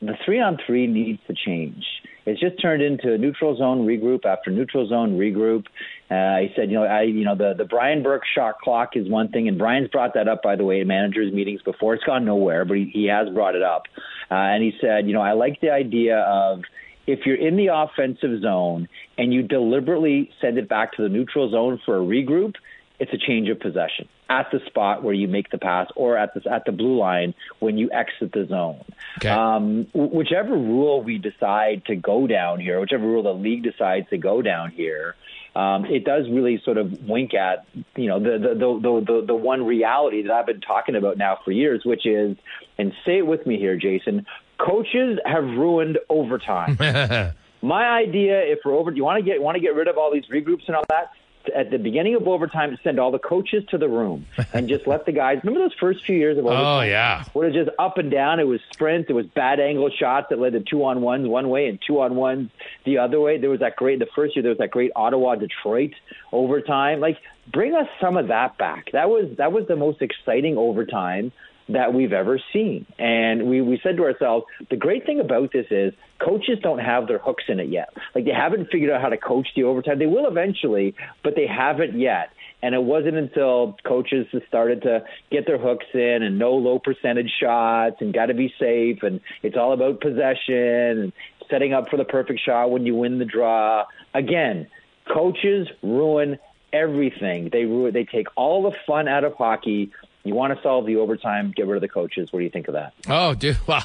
[0.00, 1.84] The three on three needs to change.
[2.26, 5.64] It's just turned into a neutral zone regroup after neutral zone regroup.
[6.10, 9.08] Uh, he said, you know, I, you know, the the Brian Burke shot clock is
[9.08, 11.94] one thing, and Brian's brought that up, by the way, in managers' meetings before.
[11.94, 13.84] It's gone nowhere, but he, he has brought it up.
[14.30, 16.62] Uh, and he said, you know, I like the idea of
[17.06, 21.50] if you're in the offensive zone and you deliberately send it back to the neutral
[21.50, 22.54] zone for a regroup,
[22.98, 26.34] it's a change of possession at the spot where you make the pass or at
[26.34, 28.84] the at the blue line when you exit the zone.
[29.18, 29.28] Okay.
[29.28, 34.18] Um, whichever rule we decide to go down here, whichever rule the league decides to
[34.18, 35.14] go down here,
[35.54, 39.34] um, it does really sort of wink at you know the the, the the the
[39.34, 42.36] one reality that I've been talking about now for years, which is,
[42.78, 44.26] and say it with me here, Jason.
[44.58, 46.76] Coaches have ruined overtime.
[47.62, 49.96] My idea, if we're over, do you want to get want to get rid of
[49.96, 51.10] all these regroups and all that
[51.54, 55.06] at the beginning of overtime send all the coaches to the room and just let
[55.06, 55.40] the guys.
[55.42, 56.66] Remember those first few years of oh, overtime?
[56.66, 58.40] Oh yeah, where it was just up and down.
[58.40, 59.10] It was sprints.
[59.10, 62.00] It was bad angle shots that led to two on ones one way and two
[62.00, 62.50] on ones
[62.84, 63.38] the other way.
[63.38, 63.98] There was that great.
[63.98, 65.92] The first year there was that great Ottawa Detroit
[66.32, 67.00] overtime.
[67.00, 67.18] Like
[67.52, 68.92] bring us some of that back.
[68.92, 71.32] That was that was the most exciting overtime
[71.68, 72.86] that we've ever seen.
[72.98, 75.92] And we, we said to ourselves, the great thing about this is
[76.24, 77.88] coaches don't have their hooks in it yet.
[78.14, 79.98] Like they haven't figured out how to coach the overtime.
[79.98, 82.30] They will eventually, but they haven't yet.
[82.62, 87.32] And it wasn't until coaches started to get their hooks in and no low percentage
[87.40, 91.12] shots and got to be safe and it's all about possession and
[91.50, 93.84] setting up for the perfect shot when you win the draw.
[94.14, 94.68] Again,
[95.12, 96.38] coaches ruin
[96.72, 97.50] everything.
[97.52, 99.90] They ruin, they take all the fun out of hockey
[100.26, 102.32] you want to solve the overtime, get rid of the coaches.
[102.32, 102.94] What do you think of that?
[103.08, 103.58] Oh, dude.
[103.66, 103.84] Well,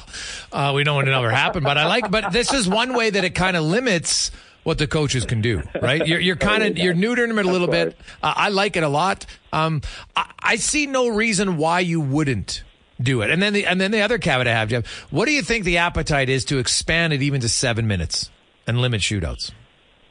[0.52, 2.10] uh, we know it never happened, but I like.
[2.10, 4.30] But this is one way that it kind of limits
[4.64, 6.06] what the coaches can do, right?
[6.06, 7.96] You're, you're kind of you're neutering them a little bit.
[8.22, 9.26] Uh, I like it a lot.
[9.52, 9.82] Um,
[10.14, 12.62] I, I, see no reason why you wouldn't
[13.00, 13.30] do it.
[13.30, 14.86] And then the and then the other caveat I have, Jeff.
[15.10, 18.30] What do you think the appetite is to expand it even to seven minutes
[18.66, 19.52] and limit shootouts?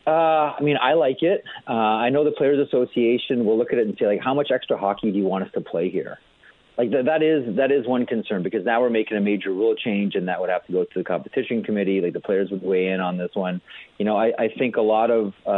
[0.06, 1.44] Uh, I mean, I like it.
[1.68, 4.50] Uh, I know the Players Association will look at it and say, like, how much
[4.52, 6.18] extra hockey do you want us to play here?
[6.78, 9.76] Like th- that is that is one concern because now we're making a major rule
[9.76, 12.02] change and that would have to go to the competition committee.
[12.02, 13.62] Like the players would weigh in on this one.
[14.00, 15.52] You know, I, I think a lot of uh,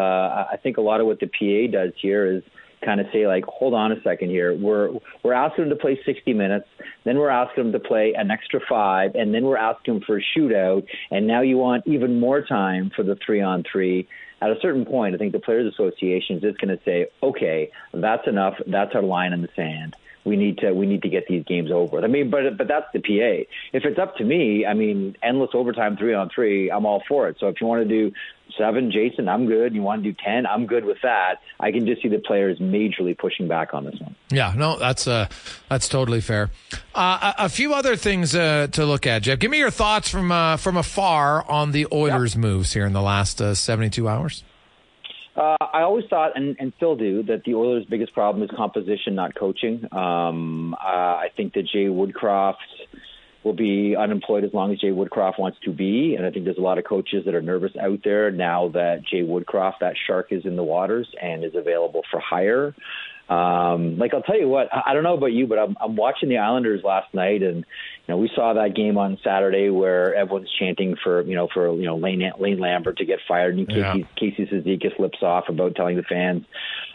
[0.51, 2.43] I think a lot of what the PA does here is
[2.83, 4.53] kind of say like, hold on a second here.
[4.53, 4.89] We're
[5.23, 6.67] we're asking them to play 60 minutes,
[7.05, 10.17] then we're asking them to play an extra five, and then we're asking them for
[10.17, 14.07] a shootout, and now you want even more time for the three on three
[14.43, 17.71] at a certain point, I think the Players Association is just going to say, okay,
[17.93, 18.55] that's enough.
[18.67, 19.95] That's our line in the sand.
[20.25, 22.01] We need to we need to get these games over.
[22.01, 23.49] I mean, but but that's the PA.
[23.73, 27.27] If it's up to me, I mean, endless overtime three on three, I'm all for
[27.27, 27.37] it.
[27.39, 28.13] So if you want to do
[28.57, 29.73] seven, Jason, I'm good.
[29.73, 31.41] You want to do ten, I'm good with that.
[31.59, 34.15] I can just see the players majorly pushing back on this one.
[34.29, 35.27] Yeah, no, that's uh,
[35.69, 36.51] that's totally fair.
[36.95, 39.39] Uh, a, a, few other things uh, to look at, Jeff.
[39.39, 42.41] Give me your thoughts from uh, from afar on the Oilers' yep.
[42.41, 44.43] moves here in the last uh, 72 hours.
[45.35, 49.15] Uh, I always thought, and, and still do, that the Oilers' biggest problem is composition,
[49.15, 49.83] not coaching.
[49.91, 52.55] Um, uh, I think that Jay Woodcroft
[53.43, 56.15] will be unemployed as long as Jay Woodcroft wants to be.
[56.15, 59.01] And I think there's a lot of coaches that are nervous out there now that
[59.09, 62.75] Jay Woodcroft, that shark, is in the waters and is available for hire.
[63.27, 66.29] Um, like I'll tell you what, I don't know about you, but I'm, I'm watching
[66.29, 67.65] the Islanders last night, and
[68.07, 71.73] you know we saw that game on Saturday where everyone's chanting for you know for
[71.73, 73.93] you know Lane Lane Lambert to get fired, and yeah.
[73.93, 76.43] Casey, Casey Cizikas slips off about telling the fans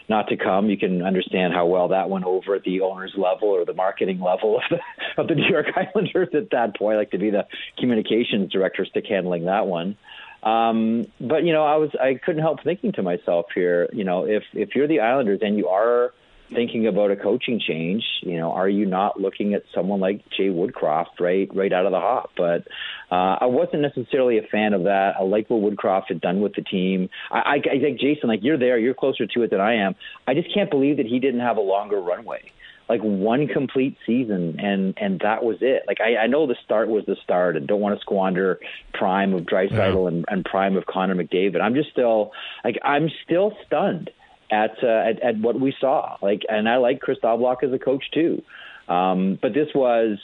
[0.07, 0.69] not to come.
[0.69, 4.19] You can understand how well that went over at the owners level or the marketing
[4.19, 6.95] level of the, of the New York Islanders at that point.
[6.95, 9.97] I like to be the communications director, stick handling that one.
[10.43, 14.25] Um, but you know, I was I couldn't help thinking to myself here, you know,
[14.25, 16.13] if if you're the Islanders and you are
[16.53, 20.49] thinking about a coaching change, you know, are you not looking at someone like Jay
[20.49, 22.31] Woodcroft right right out of the hop?
[22.35, 22.67] But
[23.11, 25.13] uh, I wasn't necessarily a fan of that.
[25.19, 27.09] I like what Woodcroft had done with the team.
[27.31, 29.95] I, I, I think Jason, like you're there, you're closer to it than I am.
[30.27, 32.51] I just can't believe that he didn't have a longer runway
[32.89, 35.83] like one complete season and and that was it.
[35.87, 38.59] Like I, I know the start was the start and don't want to squander
[38.93, 40.07] prime of Draisaitl yeah.
[40.07, 41.61] and, and prime of Connor McDavid.
[41.61, 42.31] I'm just still
[42.63, 44.09] like I'm still stunned
[44.51, 46.17] at uh, at, at what we saw.
[46.21, 48.41] Like and I like Kris Knoblauch as a coach too.
[48.87, 50.17] Um, but this was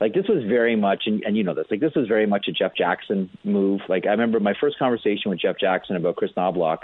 [0.00, 2.48] like this was very much, and, and you know this, like this was very much
[2.48, 3.82] a Jeff Jackson move.
[3.88, 6.78] Like I remember my first conversation with Jeff Jackson about Kris Knoblauch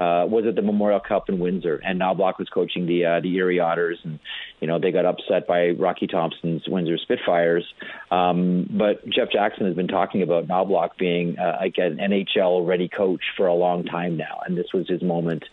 [0.00, 3.34] uh, was at the Memorial Cup in Windsor, and Knoblauch was coaching the uh, the
[3.36, 4.18] Erie Otters, and
[4.60, 7.64] you know they got upset by Rocky Thompson's Windsor Spitfires.
[8.10, 12.88] Um, but Jeff Jackson has been talking about Knoblauch being uh, like an NHL ready
[12.88, 15.44] coach for a long time now, and this was his moment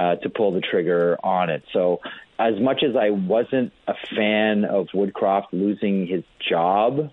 [0.00, 1.62] uh, to pull the trigger on it.
[1.72, 2.00] So
[2.38, 7.10] as much as I wasn't a fan of Woodcroft losing his job.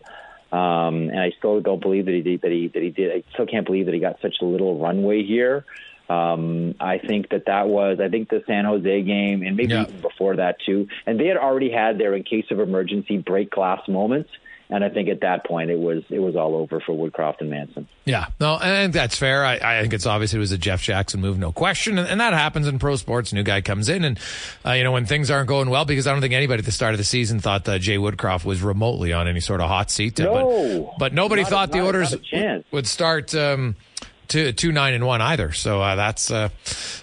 [0.51, 3.11] Um, and I still don't believe that he did, that he that he did.
[3.11, 5.65] I still can't believe that he got such a little runway here.
[6.09, 9.83] Um, I think that that was, I think the San Jose game, and maybe Yeah.
[9.83, 10.87] even before that too.
[11.05, 14.29] And they had already had their, in case of emergency, break glass moments.
[14.73, 17.49] And I think at that point it was it was all over for Woodcroft and
[17.49, 17.89] Manson.
[18.05, 19.43] Yeah, no, and that's fair.
[19.43, 22.21] I, I think it's obvious it was a Jeff Jackson move, no question, and, and
[22.21, 23.33] that happens in pro sports.
[23.33, 24.17] New guy comes in, and
[24.65, 26.71] uh, you know when things aren't going well, because I don't think anybody at the
[26.71, 29.91] start of the season thought that Jay Woodcroft was remotely on any sort of hot
[29.91, 30.17] seat.
[30.19, 30.83] No.
[30.91, 32.15] but, but nobody Not thought the not orders
[32.71, 33.35] would start.
[33.35, 33.75] Um,
[34.31, 36.47] Two, two nine and one either, so uh, that's uh,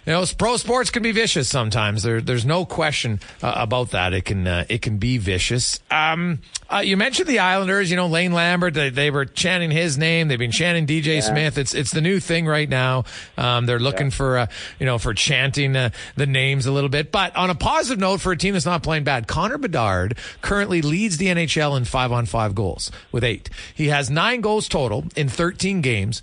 [0.06, 2.02] you know pro sports can be vicious sometimes.
[2.02, 4.14] There, there's no question uh, about that.
[4.14, 5.78] It can uh, it can be vicious.
[5.90, 6.38] Um,
[6.72, 7.90] uh, you mentioned the Islanders.
[7.90, 8.72] You know Lane Lambert.
[8.72, 10.28] They, they were chanting his name.
[10.28, 11.58] They've been chanting DJ Smith.
[11.58, 13.04] It's it's the new thing right now.
[13.36, 14.46] Um, they're looking for uh,
[14.78, 17.12] you know for chanting uh, the names a little bit.
[17.12, 20.80] But on a positive note, for a team that's not playing bad, Connor Bedard currently
[20.80, 23.50] leads the NHL in five on five goals with eight.
[23.74, 26.22] He has nine goals total in 13 games.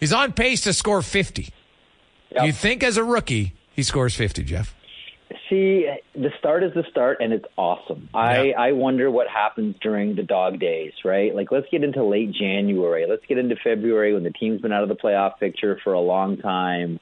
[0.00, 1.50] He's on pace to score 50.
[2.38, 4.74] Do you think as a rookie he scores 50, Jeff?
[5.48, 8.08] See, the start is the start, and it's awesome.
[8.14, 11.34] I, I wonder what happens during the dog days, right?
[11.34, 13.06] Like, let's get into late January.
[13.08, 16.00] Let's get into February when the team's been out of the playoff picture for a
[16.00, 16.98] long time.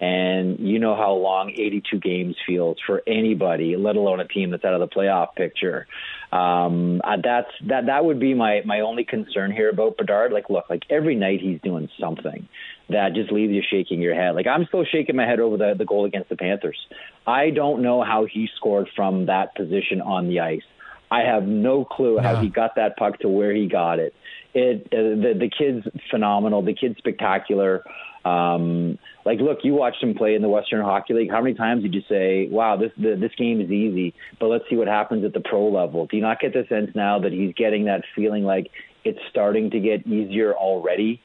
[0.00, 4.64] And you know how long 82 games feels for anybody, let alone a team that's
[4.64, 5.86] out of the playoff picture.
[6.32, 7.86] Um, uh, that's that.
[7.86, 10.32] That would be my my only concern here about Bedard.
[10.32, 12.48] Like, look, like every night he's doing something
[12.90, 14.34] that just leaves you shaking your head.
[14.34, 16.78] Like I'm still shaking my head over the the goal against the Panthers.
[17.26, 20.62] I don't know how he scored from that position on the ice.
[21.10, 24.14] I have no clue how he got that puck to where he got it.
[24.54, 26.62] It uh, the the kid's phenomenal.
[26.62, 27.84] The kid's spectacular.
[28.24, 31.30] Um, like, look, you watched him play in the Western Hockey League.
[31.30, 34.14] How many times did you say, "Wow, this the, this game is easy"?
[34.40, 36.06] But let's see what happens at the pro level.
[36.06, 38.70] Do you not get the sense now that he's getting that feeling like
[39.04, 41.20] it's starting to get easier already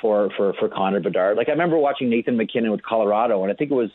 [0.00, 1.36] for for for Connor Bedard?
[1.36, 3.90] Like, I remember watching Nathan MacKinnon with Colorado, and I think it was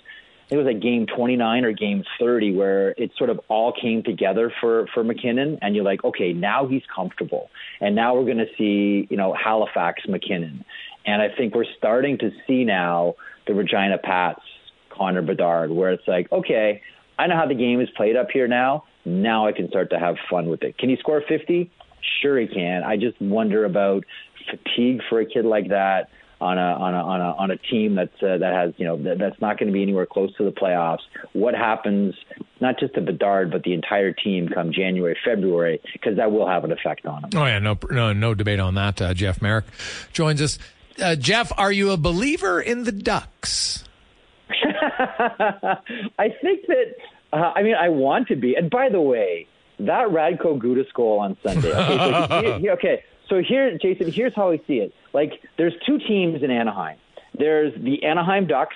[0.53, 4.53] it was like game 29 or game 30 where it sort of all came together
[4.61, 7.49] for for MacKinnon and you're like okay now he's comfortable.
[7.81, 10.63] And now we're going to see you know Halifax MacKinnon.
[11.05, 13.15] And I think we're starting to see now
[13.47, 14.41] the Regina Pats
[14.89, 16.81] Connor Bedard where it's like okay
[17.17, 18.85] I know how the game is played up here now.
[19.05, 20.77] Now I can start to have fun with it.
[20.77, 21.71] Can he score 50
[22.21, 22.83] sure he can.
[22.83, 24.03] I just wonder about
[24.49, 26.09] fatigue for a kid like that
[26.43, 28.97] on a on a on a on a team that's uh, that has you know
[29.03, 30.99] that, that's not going to be anywhere close to the playoffs.
[31.33, 32.13] What happens
[32.59, 36.63] not just to Bedard but the entire team come January February because that will have
[36.63, 37.31] an effect on them.
[37.35, 39.01] Oh yeah, no, no, no debate on that.
[39.01, 39.65] Uh, Jeff Marek
[40.11, 40.59] joins us.
[41.01, 43.83] Uh, Jeff, are you a believer in the Ducks?
[44.99, 46.95] I think that
[47.31, 48.55] uh, I mean I want to be.
[48.55, 49.47] And by the way,
[49.79, 51.71] that Radko Gudas goal on Sunday.
[51.71, 54.93] Okay, so, here- here- okay, so here, Jason, here's how I see it.
[55.11, 56.99] Like, there's two teams in Anaheim.
[57.35, 58.75] There's the Anaheim Ducks.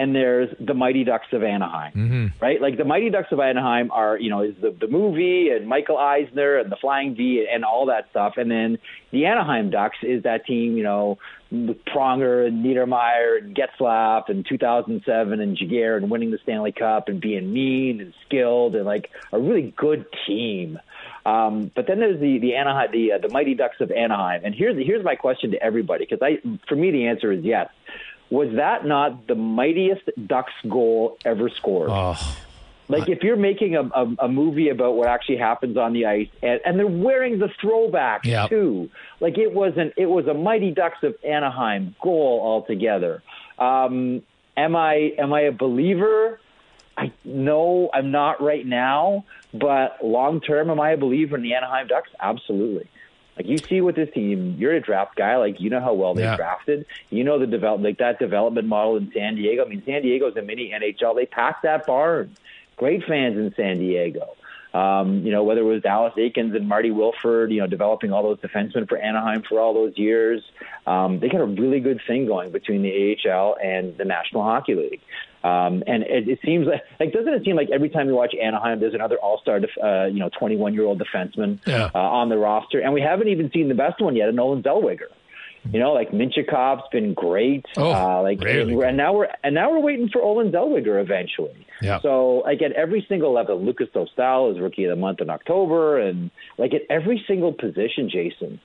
[0.00, 2.26] And there's the Mighty Ducks of Anaheim, mm-hmm.
[2.40, 2.62] right?
[2.62, 5.98] Like the Mighty Ducks of Anaheim are, you know, is the the movie and Michael
[5.98, 8.34] Eisner and the Flying V and all that stuff.
[8.36, 8.78] And then
[9.10, 11.18] the Anaheim Ducks is that team, you know,
[11.50, 17.08] with Pronger and Niedermayer and Getzlaf and 2007 and Giguere and winning the Stanley Cup
[17.08, 20.78] and being mean and skilled and like a really good team.
[21.28, 24.42] Um, but then there's the the Anaheim the uh, the Mighty Ducks of Anaheim.
[24.44, 26.38] And here's here's my question to everybody because I
[26.68, 27.68] for me the answer is yes.
[28.30, 31.88] Was that not the mightiest Ducks goal ever scored?
[31.90, 32.16] Oh,
[32.88, 36.28] Like if you're making a, a, a movie about what actually happens on the ice,
[36.42, 38.50] and, and they're wearing the throwback Yep.
[38.50, 38.90] too.
[39.20, 39.94] Like it wasn't.
[39.96, 43.22] It was a mighty Ducks of Anaheim goal altogether.
[43.58, 44.22] Um,
[44.56, 46.38] am I am I a believer?
[46.96, 49.24] I no, I'm not right now.
[49.54, 52.10] But long term, am I a believer in the Anaheim Ducks?
[52.20, 52.88] Absolutely.
[53.36, 55.36] Like you see with this team, you're a draft guy.
[55.36, 56.36] Like you know how well they Yeah.
[56.36, 56.86] drafted.
[57.10, 59.64] You know the develop like that development model in San Diego.
[59.64, 61.14] I mean, San Diego's a mini NHL.
[61.14, 62.34] They packed that barn.
[62.76, 64.34] Great fans in San Diego.
[64.74, 68.22] Um, you know, whether it was Dallas Eakins and Marty Wilford, you know, developing all
[68.22, 70.42] those defensemen for Anaheim for all those years.
[70.86, 74.74] Um, they got a really good thing going between the AHL and the National Hockey
[74.74, 75.00] League.
[75.42, 78.34] Um, and it, it seems like, like, doesn't it seem like every time you watch
[78.34, 81.90] Anaheim, there's another all-star, def, uh, you know, 21 year old defenseman yeah.
[81.94, 85.08] uh, on the roster, and we haven't even seen the best one yet, Olen Zellweger.
[85.70, 87.66] You know, like Mintyukov's been great.
[87.76, 91.00] Oh, uh, like, really and, and now we're and now we're waiting for Olen Zellweger
[91.00, 91.66] eventually.
[91.82, 92.00] Yeah.
[92.00, 95.98] So like at every single level, Lucas Dostal is rookie of the month in October,
[95.98, 98.60] and like at every single position, Jason,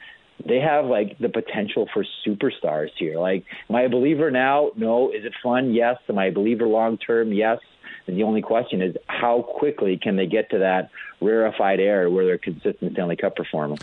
[0.45, 3.19] they have like the potential for superstars here.
[3.19, 4.71] Like, am I a believer now?
[4.75, 5.09] No.
[5.09, 5.73] Is it fun?
[5.73, 5.97] Yes.
[6.09, 7.33] Am I a believer long term?
[7.33, 7.59] Yes.
[8.07, 10.89] And the only question is how quickly can they get to that
[11.21, 13.77] rarefied air where they're consistent Stanley Cup performer.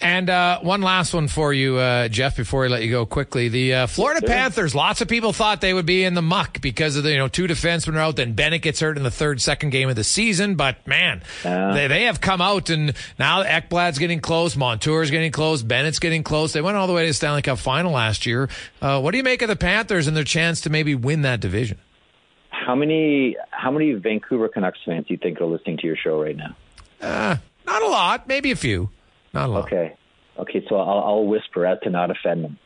[0.00, 3.48] And uh, one last one for you, uh, Jeff, before we let you go quickly.
[3.48, 4.28] The uh, Florida Sure.
[4.28, 7.16] Panthers, lots of people thought they would be in the muck because of the, you
[7.16, 8.16] know, two defensemen are out.
[8.16, 10.54] Then Bennett gets hurt in the third, second game of the season.
[10.54, 11.72] But man, Yeah.
[11.72, 16.22] they, they have come out and now Ekblad's getting close, Montour's getting close, Bennett's getting
[16.22, 16.52] close.
[16.52, 18.50] They went all the way to the Stanley Cup final last year.
[18.82, 21.40] Uh, what do you make of the Panthers and their chance to maybe win that
[21.40, 21.78] division?
[22.50, 26.20] How many how many Vancouver Canucks fans do you think are listening to your show
[26.20, 26.54] right now?
[27.00, 27.36] Uh,
[27.66, 28.90] not a lot, maybe a few.
[29.36, 29.64] Not a lot.
[29.66, 29.96] Okay.
[30.38, 32.58] Okay, so I'll, I'll whisper as to not offend them.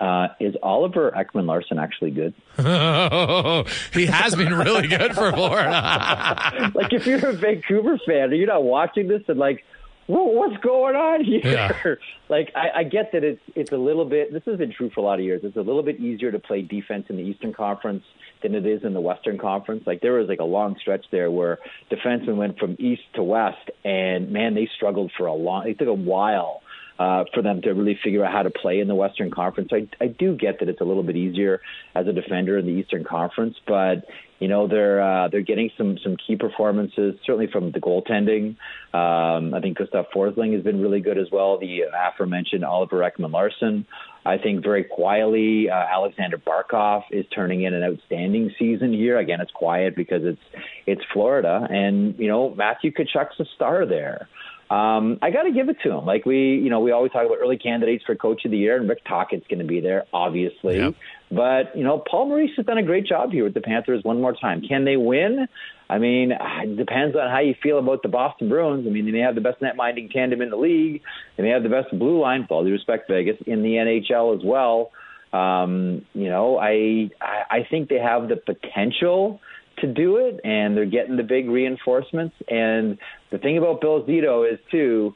[0.00, 2.32] Uh, is Oliver Ekman-Larsson actually good?
[3.92, 6.72] he has been really good for Florida.
[6.74, 9.64] like, if you're a Vancouver fan are you're not watching this and like,
[10.06, 11.42] what's going on here?
[11.44, 11.94] Yeah.
[12.28, 14.32] Like, I, I get that it's it's a little bit.
[14.32, 15.42] This has been true for a lot of years.
[15.44, 18.02] It's a little bit easier to play defense in the Eastern Conference
[18.42, 19.84] than it is in the Western Conference.
[19.86, 21.58] Like, there was like a long stretch there where
[21.90, 25.68] defensemen went from east to west, and man, they struggled for a long.
[25.68, 26.62] It took a while
[27.00, 29.70] uh, for them to really figure out how to play in the Western Conference.
[29.72, 31.62] I, I do get that it's a little bit easier
[31.94, 34.04] as a defender in the Eastern Conference, but
[34.38, 38.56] you know they're uh, they're getting some some key performances, certainly from the goaltending.
[38.92, 41.58] Um, I think Gustav Forsling has been really good as well.
[41.58, 43.86] The aforementioned Oliver Ekman-Larsson.
[44.24, 49.18] I think very quietly, uh, Aleksander Barkov is turning in an outstanding season here.
[49.18, 54.28] Again, it's quiet because it's it's Florida, and you know Matthew Tkachuk's a star there.
[54.70, 56.06] Um, I got to give it to him.
[56.06, 58.76] Like we, you know, we always talk about early candidates for Coach of the Year,
[58.76, 60.76] and Rick Tocchet's going to be there, obviously.
[60.76, 60.94] Yep.
[61.30, 64.02] But you know, Paul Maurice has done a great job here with the Panthers.
[64.02, 65.46] One more time, can they win?
[65.88, 68.86] I mean, it depends on how you feel about the Boston Bruins.
[68.86, 71.02] I mean, they may have the best net minding tandem in the league.
[71.36, 74.36] They may have the best blue line, with all due respect, Vegas, in the NHL
[74.36, 74.90] as well.
[75.32, 79.40] Um, you know, I I think they have the potential
[79.78, 82.34] to do it, and they're getting the big reinforcements.
[82.48, 82.98] And
[83.30, 85.14] the thing about Bill Zito is too,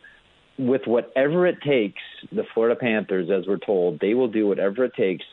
[0.59, 4.95] with whatever it takes, the Florida Panthers, as we're told, they will do whatever it
[4.95, 5.25] takes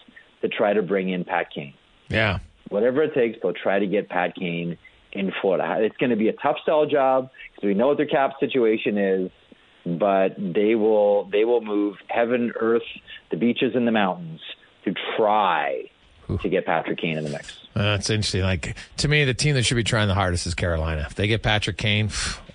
[0.41, 1.73] to try to bring in Pat Kane.
[2.09, 2.39] Yeah.
[2.69, 4.77] Whatever it takes, they'll try to get Pat Kane
[5.11, 5.77] in Florida.
[5.79, 8.97] It's going to be a tough sell job because we know what their cap situation
[8.97, 9.31] is,
[9.85, 12.83] but they will they will move heaven, earth,
[13.29, 14.39] the beaches, and the mountains
[14.85, 15.83] to try
[16.41, 17.57] to get Patrick Kane in the mix.
[17.75, 18.41] Uh, That's interesting.
[18.41, 21.05] Like to me, the team that should be trying the hardest is Carolina.
[21.09, 22.09] If they get Patrick Kane,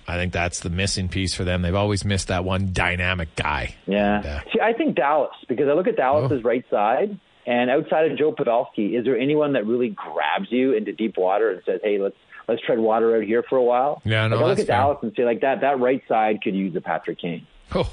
[0.07, 1.61] I think that's the missing piece for them.
[1.61, 3.75] They've always missed that one dynamic guy.
[3.85, 4.23] Yeah.
[4.23, 4.41] Yeah.
[4.53, 8.33] See, I think Dallas because I look at Dallas's right side, and outside of Joe
[8.33, 12.17] Pavelski, is there anyone that really grabs you into deep water and says, "Hey, let's
[12.47, 14.01] let's tread water out here for a while"?
[14.05, 14.77] Yeah, no, like, I look at fair.
[14.77, 17.47] Dallas and say, like that that right side could use a Patrick Kane.
[17.75, 17.91] Oh,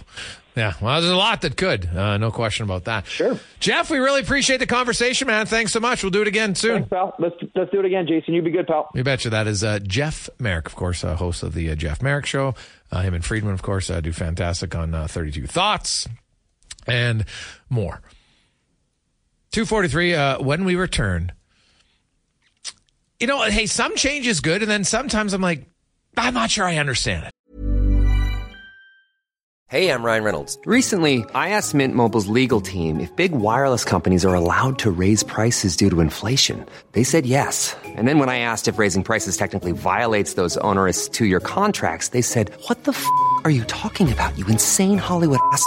[0.55, 0.75] yeah.
[0.81, 1.87] Well, there's a lot that could.
[1.87, 3.07] Uh, no question about that.
[3.09, 3.41] Sure.
[3.59, 5.47] Jeff, we really appreciate the conversation, man.
[5.47, 6.05] Thanks so much.
[6.05, 6.75] We'll do it again soon.
[6.83, 7.15] Thanks, pal.
[7.19, 8.35] Let's let's do it again, Jason.
[8.35, 8.89] You be good, pal.
[8.95, 9.31] You betcha.
[9.31, 12.55] That is uh, Jeff Marek, of course, uh, host of the uh, Jeff Marek Show.
[12.93, 16.09] Uh, him and Friedman, of course, uh, do fantastic on uh, 32 Thoughts
[16.87, 17.25] and
[17.69, 18.01] more.
[19.55, 21.31] 243, uh, when we return,
[23.21, 25.65] you know, hey, some change is good, and then sometimes I'm like,
[26.17, 27.31] I'm not sure I understand it.
[29.69, 30.59] Hey, I'm Ryan Reynolds.
[30.67, 35.23] Recently, I asked Mint Mobile's legal team if big wireless companies are allowed to raise
[35.23, 36.67] prices due to inflation.
[36.93, 37.77] They said yes.
[37.85, 42.09] And then when I asked if raising prices technically violates those onerous two year contracts,
[42.09, 43.07] they said, What the f
[43.45, 45.67] are you talking about, you insane Hollywood ass?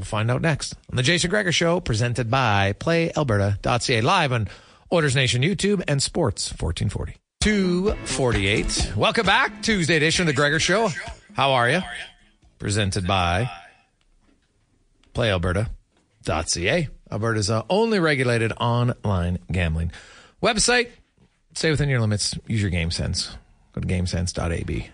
[0.00, 4.48] We'll find out next on the Jason Gregor Show, presented by PlayAlberta.ca, live on
[4.90, 7.16] Oilers Nation YouTube and Sports 1440.
[7.42, 8.94] 248.
[8.96, 9.62] Welcome back.
[9.62, 10.88] Tuesday edition of the Gregor Show.
[11.34, 11.82] How are you?
[12.58, 13.50] Presented by
[15.12, 19.92] PlayAlberta.ca, Alberta's uh, only regulated online gambling
[20.42, 20.88] website.
[21.52, 22.38] Stay within your limits.
[22.46, 23.36] Use your game sense.
[23.74, 24.86] Go to gamesense.ab.ca.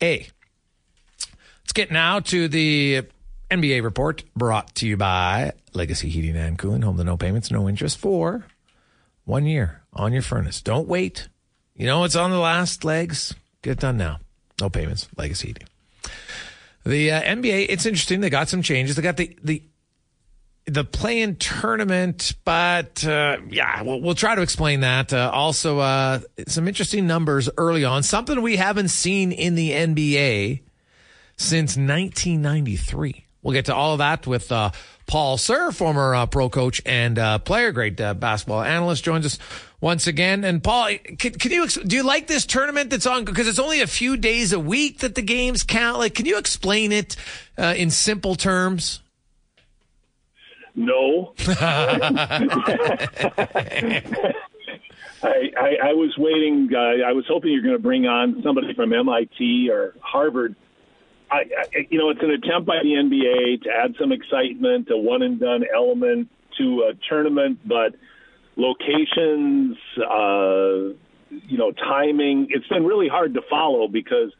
[0.00, 3.06] Let's get now to the
[3.54, 6.82] NBA report brought to you by Legacy Heating and Cooling.
[6.82, 8.44] Home to no payments, no interest for
[9.24, 10.60] one year on your furnace.
[10.60, 11.28] Don't wait.
[11.76, 13.32] You know it's on the last legs.
[13.62, 14.18] Get it done now.
[14.60, 15.06] No payments.
[15.16, 15.68] Legacy Heating.
[16.84, 18.20] The uh, NBA, it's interesting.
[18.20, 18.96] They got some changes.
[18.96, 19.62] They got the the
[20.66, 25.12] the play-in tournament, but uh, yeah, we'll, we'll try to explain that.
[25.12, 28.02] Uh, also, uh, some interesting numbers early on.
[28.02, 30.62] Something we haven't seen in the NBA
[31.36, 33.23] since 1993.
[33.44, 34.70] We'll get to all of that with uh,
[35.06, 39.38] Paul Sir, former uh, pro coach and uh, player, great basketball analyst, joins us
[39.80, 40.42] once again.
[40.44, 43.82] And Paul, can, can you do you like this tournament that's on because it's only
[43.82, 45.98] a few days a week that the games count?
[45.98, 47.16] Like, can you explain it
[47.58, 49.02] in simple terms?
[50.74, 51.34] No.
[55.24, 56.68] I, I, I was waiting.
[56.74, 60.54] Uh, I was hoping you're going to bring on somebody from MIT or Harvard.
[61.34, 64.96] I, I, you know, it's an attempt by the NBA to add some excitement, a
[64.96, 66.28] one and done element
[66.58, 67.96] to a tournament, but
[68.56, 70.94] locations, uh,
[71.30, 72.46] you know, timing.
[72.50, 74.32] It's been really hard to follow because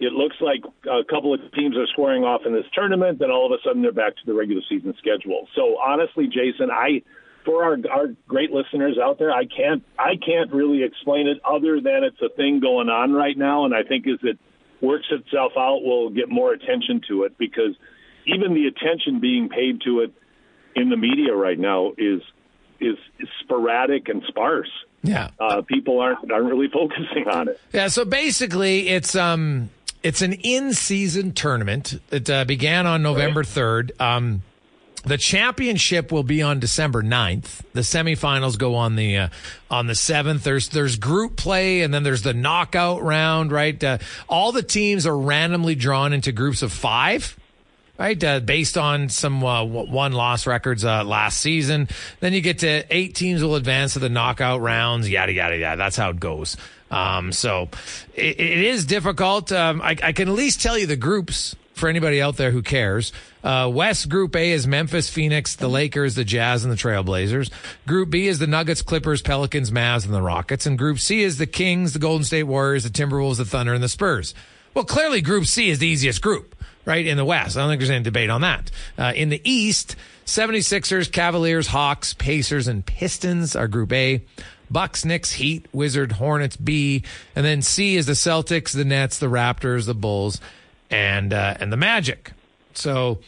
[0.00, 3.46] it looks like a couple of teams are squaring off in this tournament, then all
[3.46, 5.46] of a sudden they're back to the regular season schedule.
[5.54, 7.02] So honestly, Jason, I
[7.44, 11.80] for our our great listeners out there, I can't I can't really explain it other
[11.80, 14.38] than it's a thing going on right now, and I think as it
[14.80, 17.74] works itself out, we'll get more attention to it because
[18.26, 20.12] even the attention being paid to it
[20.74, 22.20] in the media right now is
[22.78, 24.70] is, is sporadic and sparse.
[25.02, 27.60] Yeah, uh, people aren't aren't really focusing on it.
[27.72, 29.70] Yeah, so basically, it's um
[30.02, 34.00] it's an in-season tournament that uh, began on November 3rd.
[34.00, 34.42] Um,
[35.06, 37.62] the championship will be on December 9th.
[37.72, 39.28] The semifinals go on the uh,
[39.70, 40.42] on the 7th.
[40.42, 43.82] There's there's group play and then there's the knockout round, right?
[43.82, 43.98] Uh,
[44.28, 47.38] all the teams are randomly drawn into groups of 5
[47.98, 48.22] right?
[48.22, 51.88] Uh, based on some uh, one loss records uh, last season.
[52.20, 55.78] Then you get to eight teams will advance to the knockout rounds, yada, yada, yada.
[55.78, 56.58] That's how it goes.
[56.90, 57.68] Um, so
[58.14, 59.50] it, it is difficult.
[59.50, 62.62] Um, I, I, can at least tell you the groups for anybody out there who
[62.62, 63.12] cares.
[63.44, 67.50] Uh, West Group A is Memphis, Phoenix, the Lakers, the Jazz, and the Trailblazers.
[67.86, 70.66] Group B is the Nuggets, Clippers, Pelicans, Mavs, and the Rockets.
[70.66, 73.82] And Group C is the Kings, the Golden State Warriors, the Timberwolves, the Thunder, and
[73.82, 74.34] the Spurs.
[74.72, 76.56] Well, clearly Group C is the easiest group,
[76.86, 77.56] right, in the West.
[77.56, 78.70] I don't think there's any debate on that.
[78.96, 84.22] Uh, in the East, 76ers, Cavaliers, Hawks, Pacers, and Pistons are Group A.
[84.68, 87.04] Bucks, Knicks, Heat, Wizard, Hornets, B,
[87.36, 90.40] and then C is the Celtics, the Nets, the Raptors, the Bulls,
[90.90, 92.32] and uh, and the Magic.
[92.74, 93.20] So,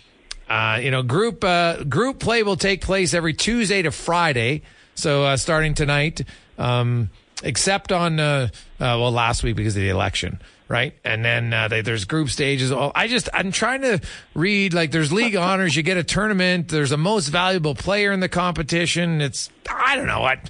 [0.48, 4.62] uh, you know, group uh, group play will take place every Tuesday to Friday.
[4.94, 6.22] So uh, starting tonight,
[6.58, 7.10] um,
[7.42, 8.48] except on uh,
[8.80, 10.94] uh, well last week because of the election right?
[11.02, 12.70] And then uh, they, there's group stages.
[12.70, 14.00] All I just I'm trying to
[14.34, 15.74] read like there's league honors.
[15.74, 16.68] You get a tournament.
[16.68, 19.20] There's a most valuable player in the competition.
[19.20, 20.22] It's I don't know.
[20.22, 20.40] I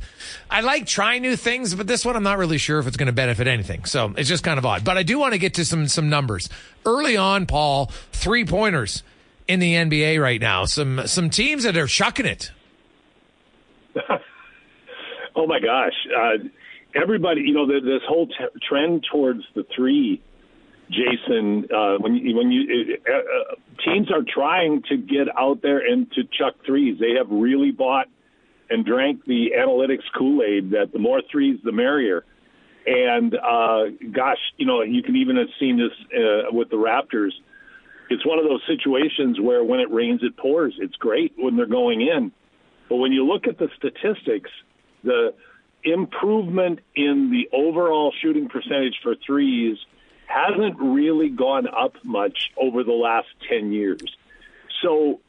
[0.51, 3.07] I like trying new things, but this one I'm not really sure if it's going
[3.07, 3.85] to benefit anything.
[3.85, 4.85] So it's just kind of odd.
[4.85, 6.49] But I do want to get to some some numbers
[6.85, 7.47] early on.
[7.47, 9.03] Paul three pointers
[9.47, 10.65] in the NBA right now.
[10.65, 12.51] Some some teams that are chucking it.
[15.37, 15.95] oh my gosh.
[16.17, 16.49] Uh,
[16.95, 20.23] everybody, you know, the, this whole t- trend towards the three,
[20.91, 25.79] Jason, uh, when you, when you uh, uh, teams are trying to get out there
[25.79, 28.07] and to chuck threes, they have really bought
[28.71, 32.25] and drank the analytics Kool Aid that the more threes, the merrier.
[32.87, 37.33] And uh, gosh, you know, you can even have seen this uh, with the Raptors.
[38.11, 40.75] It's one of those situations where when it rains, it pours.
[40.79, 42.33] It's great when they're going in,
[42.89, 44.51] but when you look at the statistics,
[45.05, 45.35] the
[45.85, 49.79] improvement in the overall shooting percentage for threes
[50.27, 54.03] hasn't really gone up much over the last 10 years.
[54.83, 55.21] So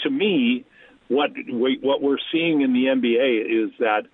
[0.00, 0.64] to me,
[1.08, 4.04] what we, what we're seeing in the NBA is that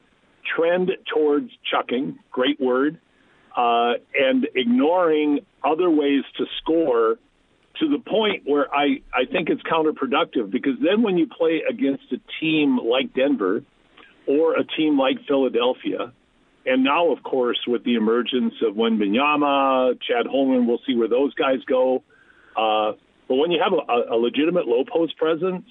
[0.57, 2.99] trend towards chucking, great word,
[3.57, 7.19] uh, and ignoring other ways to score
[7.81, 12.05] to the point where I, I think it's counterproductive because then when you play against
[12.13, 13.63] a team like Denver
[14.27, 16.13] or a team like Philadelphia,
[16.67, 21.33] and now, of course, with the emergence of Wembanyama, Chet Holmgren, we'll see where those
[21.35, 22.03] guys go.
[22.57, 22.93] Uh,
[23.29, 25.65] but when you have a, a legitimate low post presence,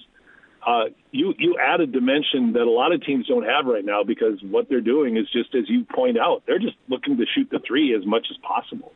[0.66, 4.02] uh, you you add a dimension that a lot of teams don't have right now
[4.04, 7.48] because what they're doing is just as you point out, they're just looking to shoot
[7.50, 8.92] the three as much as possible.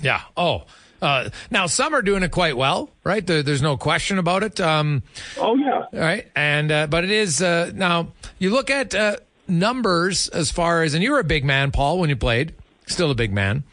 [0.00, 0.22] Yeah.
[0.36, 0.64] Oh.
[1.00, 3.24] Uh, now some are doing it quite well, right?
[3.24, 4.60] There, there's no question about it.
[4.60, 5.04] Um,
[5.36, 5.84] oh yeah.
[5.92, 6.26] Right.
[6.34, 10.94] And uh, but it is uh, now you look at uh, numbers as far as,
[10.94, 12.54] and you were a big man, Paul, when you played,
[12.86, 13.64] still a big man.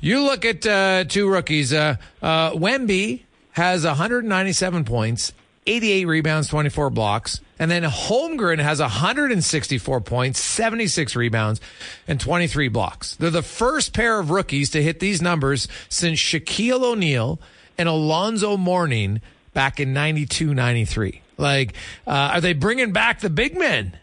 [0.00, 1.72] You look at uh, two rookies.
[1.72, 3.22] Uh, uh, Wemby
[3.52, 5.32] has 197 points,
[5.66, 7.40] 88 rebounds, 24 blocks.
[7.60, 11.60] And then Holmgren has 164 points, 76 rebounds,
[12.08, 13.16] and 23 blocks.
[13.16, 17.38] They're the first pair of rookies to hit these numbers since Shaquille O'Neal
[17.76, 19.20] and Alonzo Mourning
[19.52, 21.20] back in 92 93.
[21.36, 21.74] Like,
[22.06, 23.96] uh, are they bringing back the big men?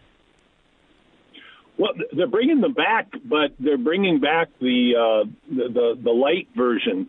[1.78, 6.48] Well, they're bringing them back, but they're bringing back the uh, the, the the light
[6.56, 7.08] version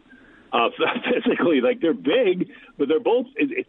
[0.53, 0.69] uh,
[1.13, 1.61] physically.
[1.61, 3.27] Like they're big, but they're both.
[3.35, 3.67] It, it,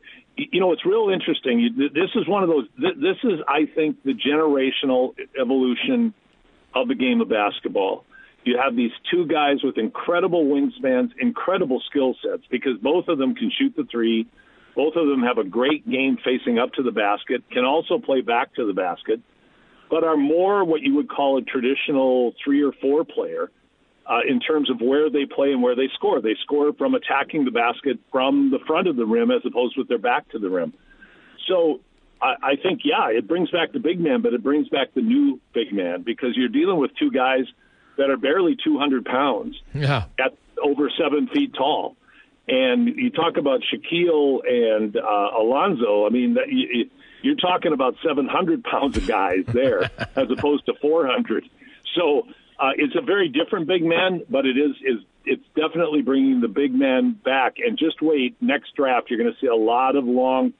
[0.52, 1.74] you know, it's real interesting.
[1.76, 2.66] This is one of those.
[2.78, 6.14] This is, I think, the generational evolution
[6.74, 8.04] of the game of basketball.
[8.44, 13.34] You have these two guys with incredible wingspans, incredible skill sets, because both of them
[13.34, 14.26] can shoot the three.
[14.74, 18.22] Both of them have a great game facing up to the basket, can also play
[18.22, 19.20] back to the basket
[19.90, 23.50] but are more what you would call a traditional three or four player
[24.06, 26.20] uh, in terms of where they play and where they score.
[26.20, 29.88] They score from attacking the basket from the front of the rim as opposed with
[29.88, 30.72] their back to the rim.
[31.46, 31.80] So
[32.20, 35.02] I, I think, yeah, it brings back the big man, but it brings back the
[35.02, 37.44] new big man because you're dealing with two guys
[37.96, 40.06] that are barely 200 pounds yeah.
[40.18, 41.96] at over seven feet tall.
[42.48, 46.06] And you talk about Shaquille and uh, Alonzo.
[46.06, 46.90] I mean, that, you,
[47.22, 49.84] you're talking about 700 pounds of guys there
[50.16, 51.48] as opposed to 400.
[51.94, 52.26] So
[52.60, 56.48] uh, it's a very different big man, but it is is it's definitely bringing the
[56.48, 57.56] big man back.
[57.64, 60.52] And just wait, next draft you're going to see a lot of long,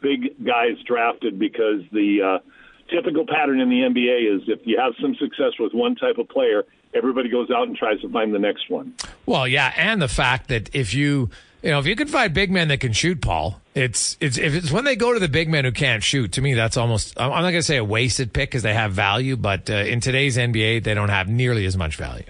[0.00, 2.50] big guys drafted because the uh,
[2.90, 6.28] typical pattern in the NBA is if you have some success with one type of
[6.28, 6.64] player,
[6.94, 8.94] everybody goes out and tries to find the next one.
[9.26, 11.28] Well, yeah, and the fact that if you
[11.64, 14.54] you know, if you can find big men that can shoot, Paul, it's it's if
[14.54, 16.32] it's when they go to the big men who can't shoot.
[16.32, 18.92] To me, that's almost I'm not going to say a wasted pick because they have
[18.92, 22.26] value, but uh, in today's NBA, they don't have nearly as much value.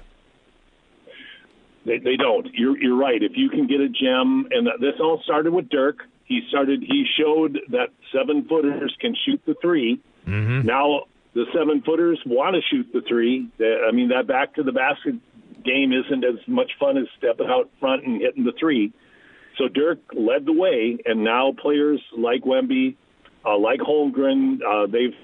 [1.84, 2.46] They, they don't.
[2.54, 3.20] You're you're right.
[3.20, 5.98] If you can get a gem, and this all started with Dirk.
[6.26, 6.80] He started.
[6.80, 10.66] He showed that seven footers can shoot the 3 mm-hmm.
[10.66, 11.02] Now
[11.34, 13.48] the seven footers want to shoot the three.
[13.60, 15.16] I mean that back to the basket
[15.64, 18.92] game isn't as much fun as stepping out front and hitting the three.
[19.58, 22.96] So Dirk led the way, and now players like Wemby,
[23.44, 25.14] uh, like Holmgren, uh, they've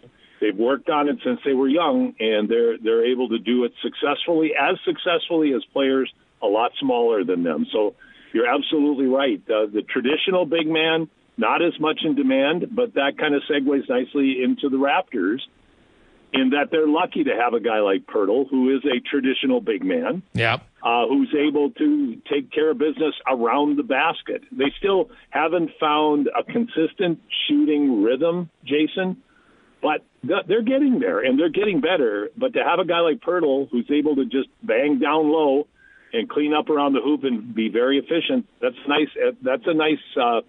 [0.41, 3.73] they've worked on it since they were young, and they're they're able to do it
[3.83, 6.13] successfully, as successfully as players
[6.43, 7.67] a lot smaller than them.
[7.73, 7.95] So
[8.33, 9.43] you're absolutely right.
[9.49, 13.89] Uh, the traditional big man, not as much in demand, but that kind of segues
[13.89, 15.41] nicely into the Raptors
[16.33, 19.85] in that they're lucky to have a guy like Poeltl, who is a traditional big
[19.85, 20.23] man.
[20.35, 20.63] Yep.
[20.83, 24.43] Uh, who's able to take care of business around the basket.
[24.51, 29.19] They still haven't found a consistent shooting rhythm, Jason,
[29.83, 32.31] but they're getting there and they're getting better.
[32.35, 35.67] But to have a guy like Poeltl who's able to just bang down low
[36.15, 39.09] and clean up around the hoop and be very efficient, that's nice.
[39.43, 40.41] That's a nice uh,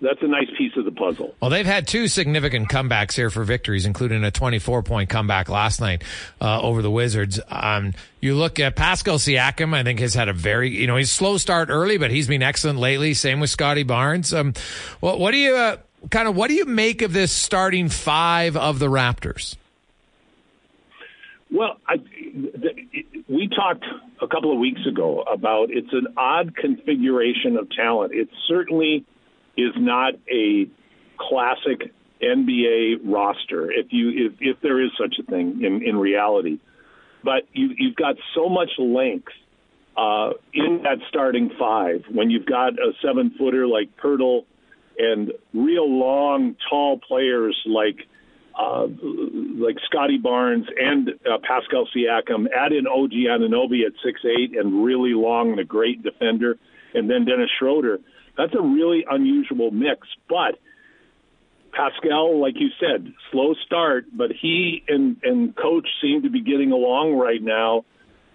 [0.00, 1.34] that's a nice piece of the puzzle.
[1.40, 5.80] Well, they've had two significant comebacks here for victories, including a 24 point comeback last
[5.80, 6.02] night
[6.40, 7.38] uh, over the Wizards.
[7.48, 11.10] Um, you look at Pascal Siakam, I think has had a very, you know, he's
[11.10, 13.14] slow start early, but he's been excellent lately.
[13.14, 14.32] Same with Scottie Barnes.
[14.32, 14.54] Um,
[15.00, 15.76] what, what do you uh,
[16.10, 19.56] kind of what do you make of this starting five of the Raptors?
[21.52, 21.96] Well, I,
[23.28, 23.84] we talked
[24.22, 28.12] a couple of weeks ago about it's an odd configuration of talent.
[28.14, 29.04] It's certainly
[29.60, 30.68] is not a
[31.18, 31.92] classic
[32.22, 36.58] NBA roster, if you if, if there is such a thing in, in reality.
[37.24, 39.32] but you, you've got so much length
[39.96, 44.44] uh, in that starting five when you've got a seven footer like Poeltl
[44.98, 48.06] and real long, tall players like
[48.58, 52.46] uh, like Scottie Barnes and uh, Pascal Siakam.
[52.54, 56.58] Add in OG Anunoby at six eight and really long and a great defender,
[56.94, 57.98] and then Dennis Schroeder.
[58.40, 60.58] That's a really unusual mix, but.
[61.72, 66.72] Pascal, like you said, slow start, but he and and coach seem to be getting
[66.72, 67.84] along right now.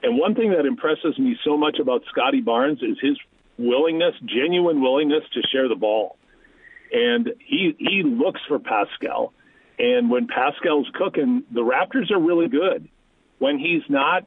[0.02, 3.18] And one thing that impresses me so much about Scottie Barnes is his
[3.58, 6.18] willingness, genuine willingness to share the ball.
[6.94, 9.34] And he he looks for Pascal.
[9.78, 12.88] And when Pascal's cooking, the Raptors are really good.
[13.40, 14.26] When he's not,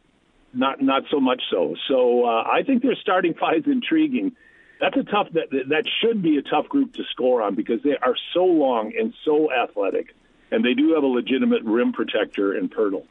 [0.53, 1.77] not not so much so.
[1.89, 4.33] So uh, I think their starting five is intriguing.
[4.81, 7.97] That's a tough that that should be a tough group to score on because they
[7.97, 10.15] are so long and so athletic,
[10.51, 13.05] and they do have a legitimate rim protector in Poeltl.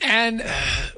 [0.00, 0.42] And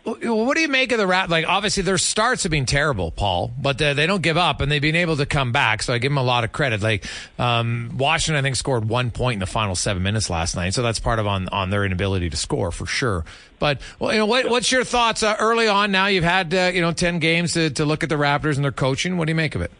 [0.04, 1.30] what do you make of the rap?
[1.30, 4.70] Like, obviously, their starts have been terrible, Paul, but uh, they don't give up and
[4.70, 5.82] they've been able to come back.
[5.82, 6.82] So I give them a lot of credit.
[6.82, 7.06] Like,
[7.38, 10.74] um, Washington, I think, scored one point in the final seven minutes last night.
[10.74, 13.24] So that's part of on, on their inability to score for sure.
[13.58, 16.06] But, well, you know, what, what's your thoughts uh, early on now?
[16.06, 18.72] You've had, uh, you know, 10 games to, to look at the Raptors and their
[18.72, 19.16] coaching.
[19.16, 19.70] What do you make of it?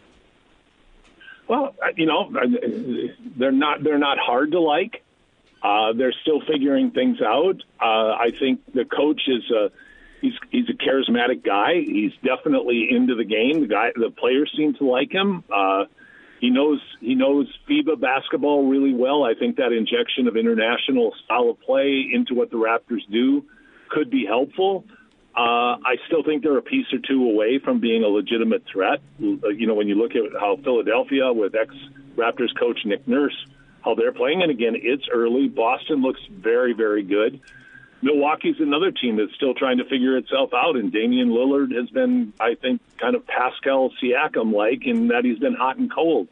[1.47, 2.31] Well, you know,
[3.35, 5.03] they're not, they're not hard to like.
[5.63, 7.61] Uh, they're still figuring things out.
[7.79, 9.69] Uh, I think the coach is a
[10.21, 11.73] he's he's a charismatic guy.
[11.85, 13.61] He's definitely into the game.
[13.61, 15.43] The guy, the players seem to like him.
[15.53, 15.85] Uh,
[16.39, 19.23] he knows he knows FIBA basketball really well.
[19.23, 23.45] I think that injection of international style of play into what the Raptors do
[23.89, 24.85] could be helpful.
[25.37, 28.99] Uh, I still think they're a piece or two away from being a legitimate threat.
[29.19, 31.73] You know, when you look at how Philadelphia with ex
[32.17, 33.35] Raptors coach Nick Nurse
[33.83, 34.41] how they're playing.
[34.41, 35.47] And again, it's early.
[35.47, 37.41] Boston looks very, very good.
[38.01, 42.33] Milwaukee's another team that's still trying to figure itself out, and Damian Lillard has been,
[42.39, 46.27] I think, kind of Pascal Siakam like in that he's been hot and cold.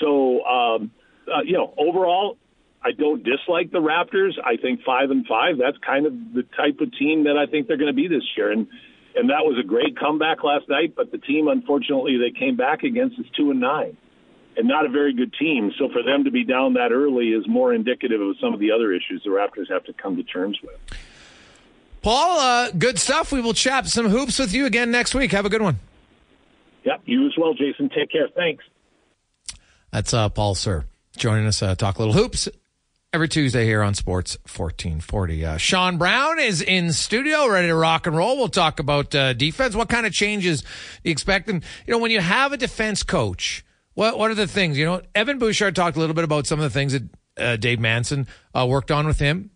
[0.00, 0.90] So, um,
[1.28, 2.38] uh, you know, overall,
[2.82, 4.32] I don't dislike the Raptors.
[4.42, 5.58] I think five and five.
[5.58, 8.24] That's kind of the type of team that I think they're going to be this
[8.36, 8.66] year, and
[9.14, 10.94] and that was a great comeback last night.
[10.96, 13.96] But the team, unfortunately, they came back against is two and nine
[14.56, 15.72] and not a very good team.
[15.78, 18.70] So for them to be down that early is more indicative of some of the
[18.70, 20.76] other issues the Raptors have to come to terms with.
[22.02, 23.32] Paul, uh, good stuff.
[23.32, 25.32] We will chat some hoops with you again next week.
[25.32, 25.78] Have a good one.
[26.84, 27.88] Yep, you as well, Jason.
[27.88, 28.28] Take care.
[28.28, 28.62] Thanks.
[29.90, 30.84] That's uh, Paul Sir
[31.16, 31.62] joining us.
[31.62, 32.48] Uh, talk a little hoops
[33.14, 35.44] every Tuesday here on Sports 1440.
[35.44, 38.36] Uh, Sean Brown is in studio, ready to rock and roll.
[38.36, 39.74] We'll talk about uh, defense.
[39.74, 40.68] What kind of changes do
[41.04, 41.48] you expect?
[41.48, 44.78] And you know, when you have a defense coach what What are the things?
[44.78, 47.02] You know, Evan Bouchard talked a little bit about some of the things that
[47.36, 49.50] uh, Dave Manson uh, worked on with him,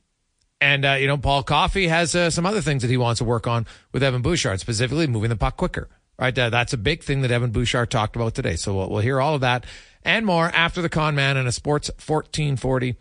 [0.60, 3.24] and uh, you know, Paul Coffey has uh, some other things that he wants to
[3.24, 5.88] work on with Evan Bouchard, specifically moving the puck quicker.
[6.18, 8.56] Right, uh, that's a big thing that Evan Bouchard talked about today.
[8.56, 9.64] So we'll, we'll hear all of that
[10.02, 12.96] and more after the Con Man and a Sports 1440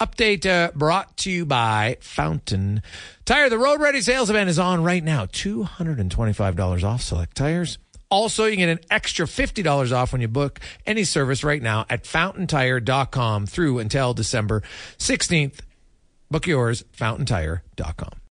[0.00, 2.82] update uh, brought to you by Fountain
[3.24, 3.48] Tire.
[3.48, 5.26] The Road Ready sales event is on right now.
[5.26, 7.78] $225 off select tires.
[8.12, 12.06] Also, you get an extra $50 off when you book any service right now at
[12.06, 14.62] fountaintire.com through until December
[14.98, 15.60] 16th.
[16.30, 18.21] Book yours, fountaintire.com.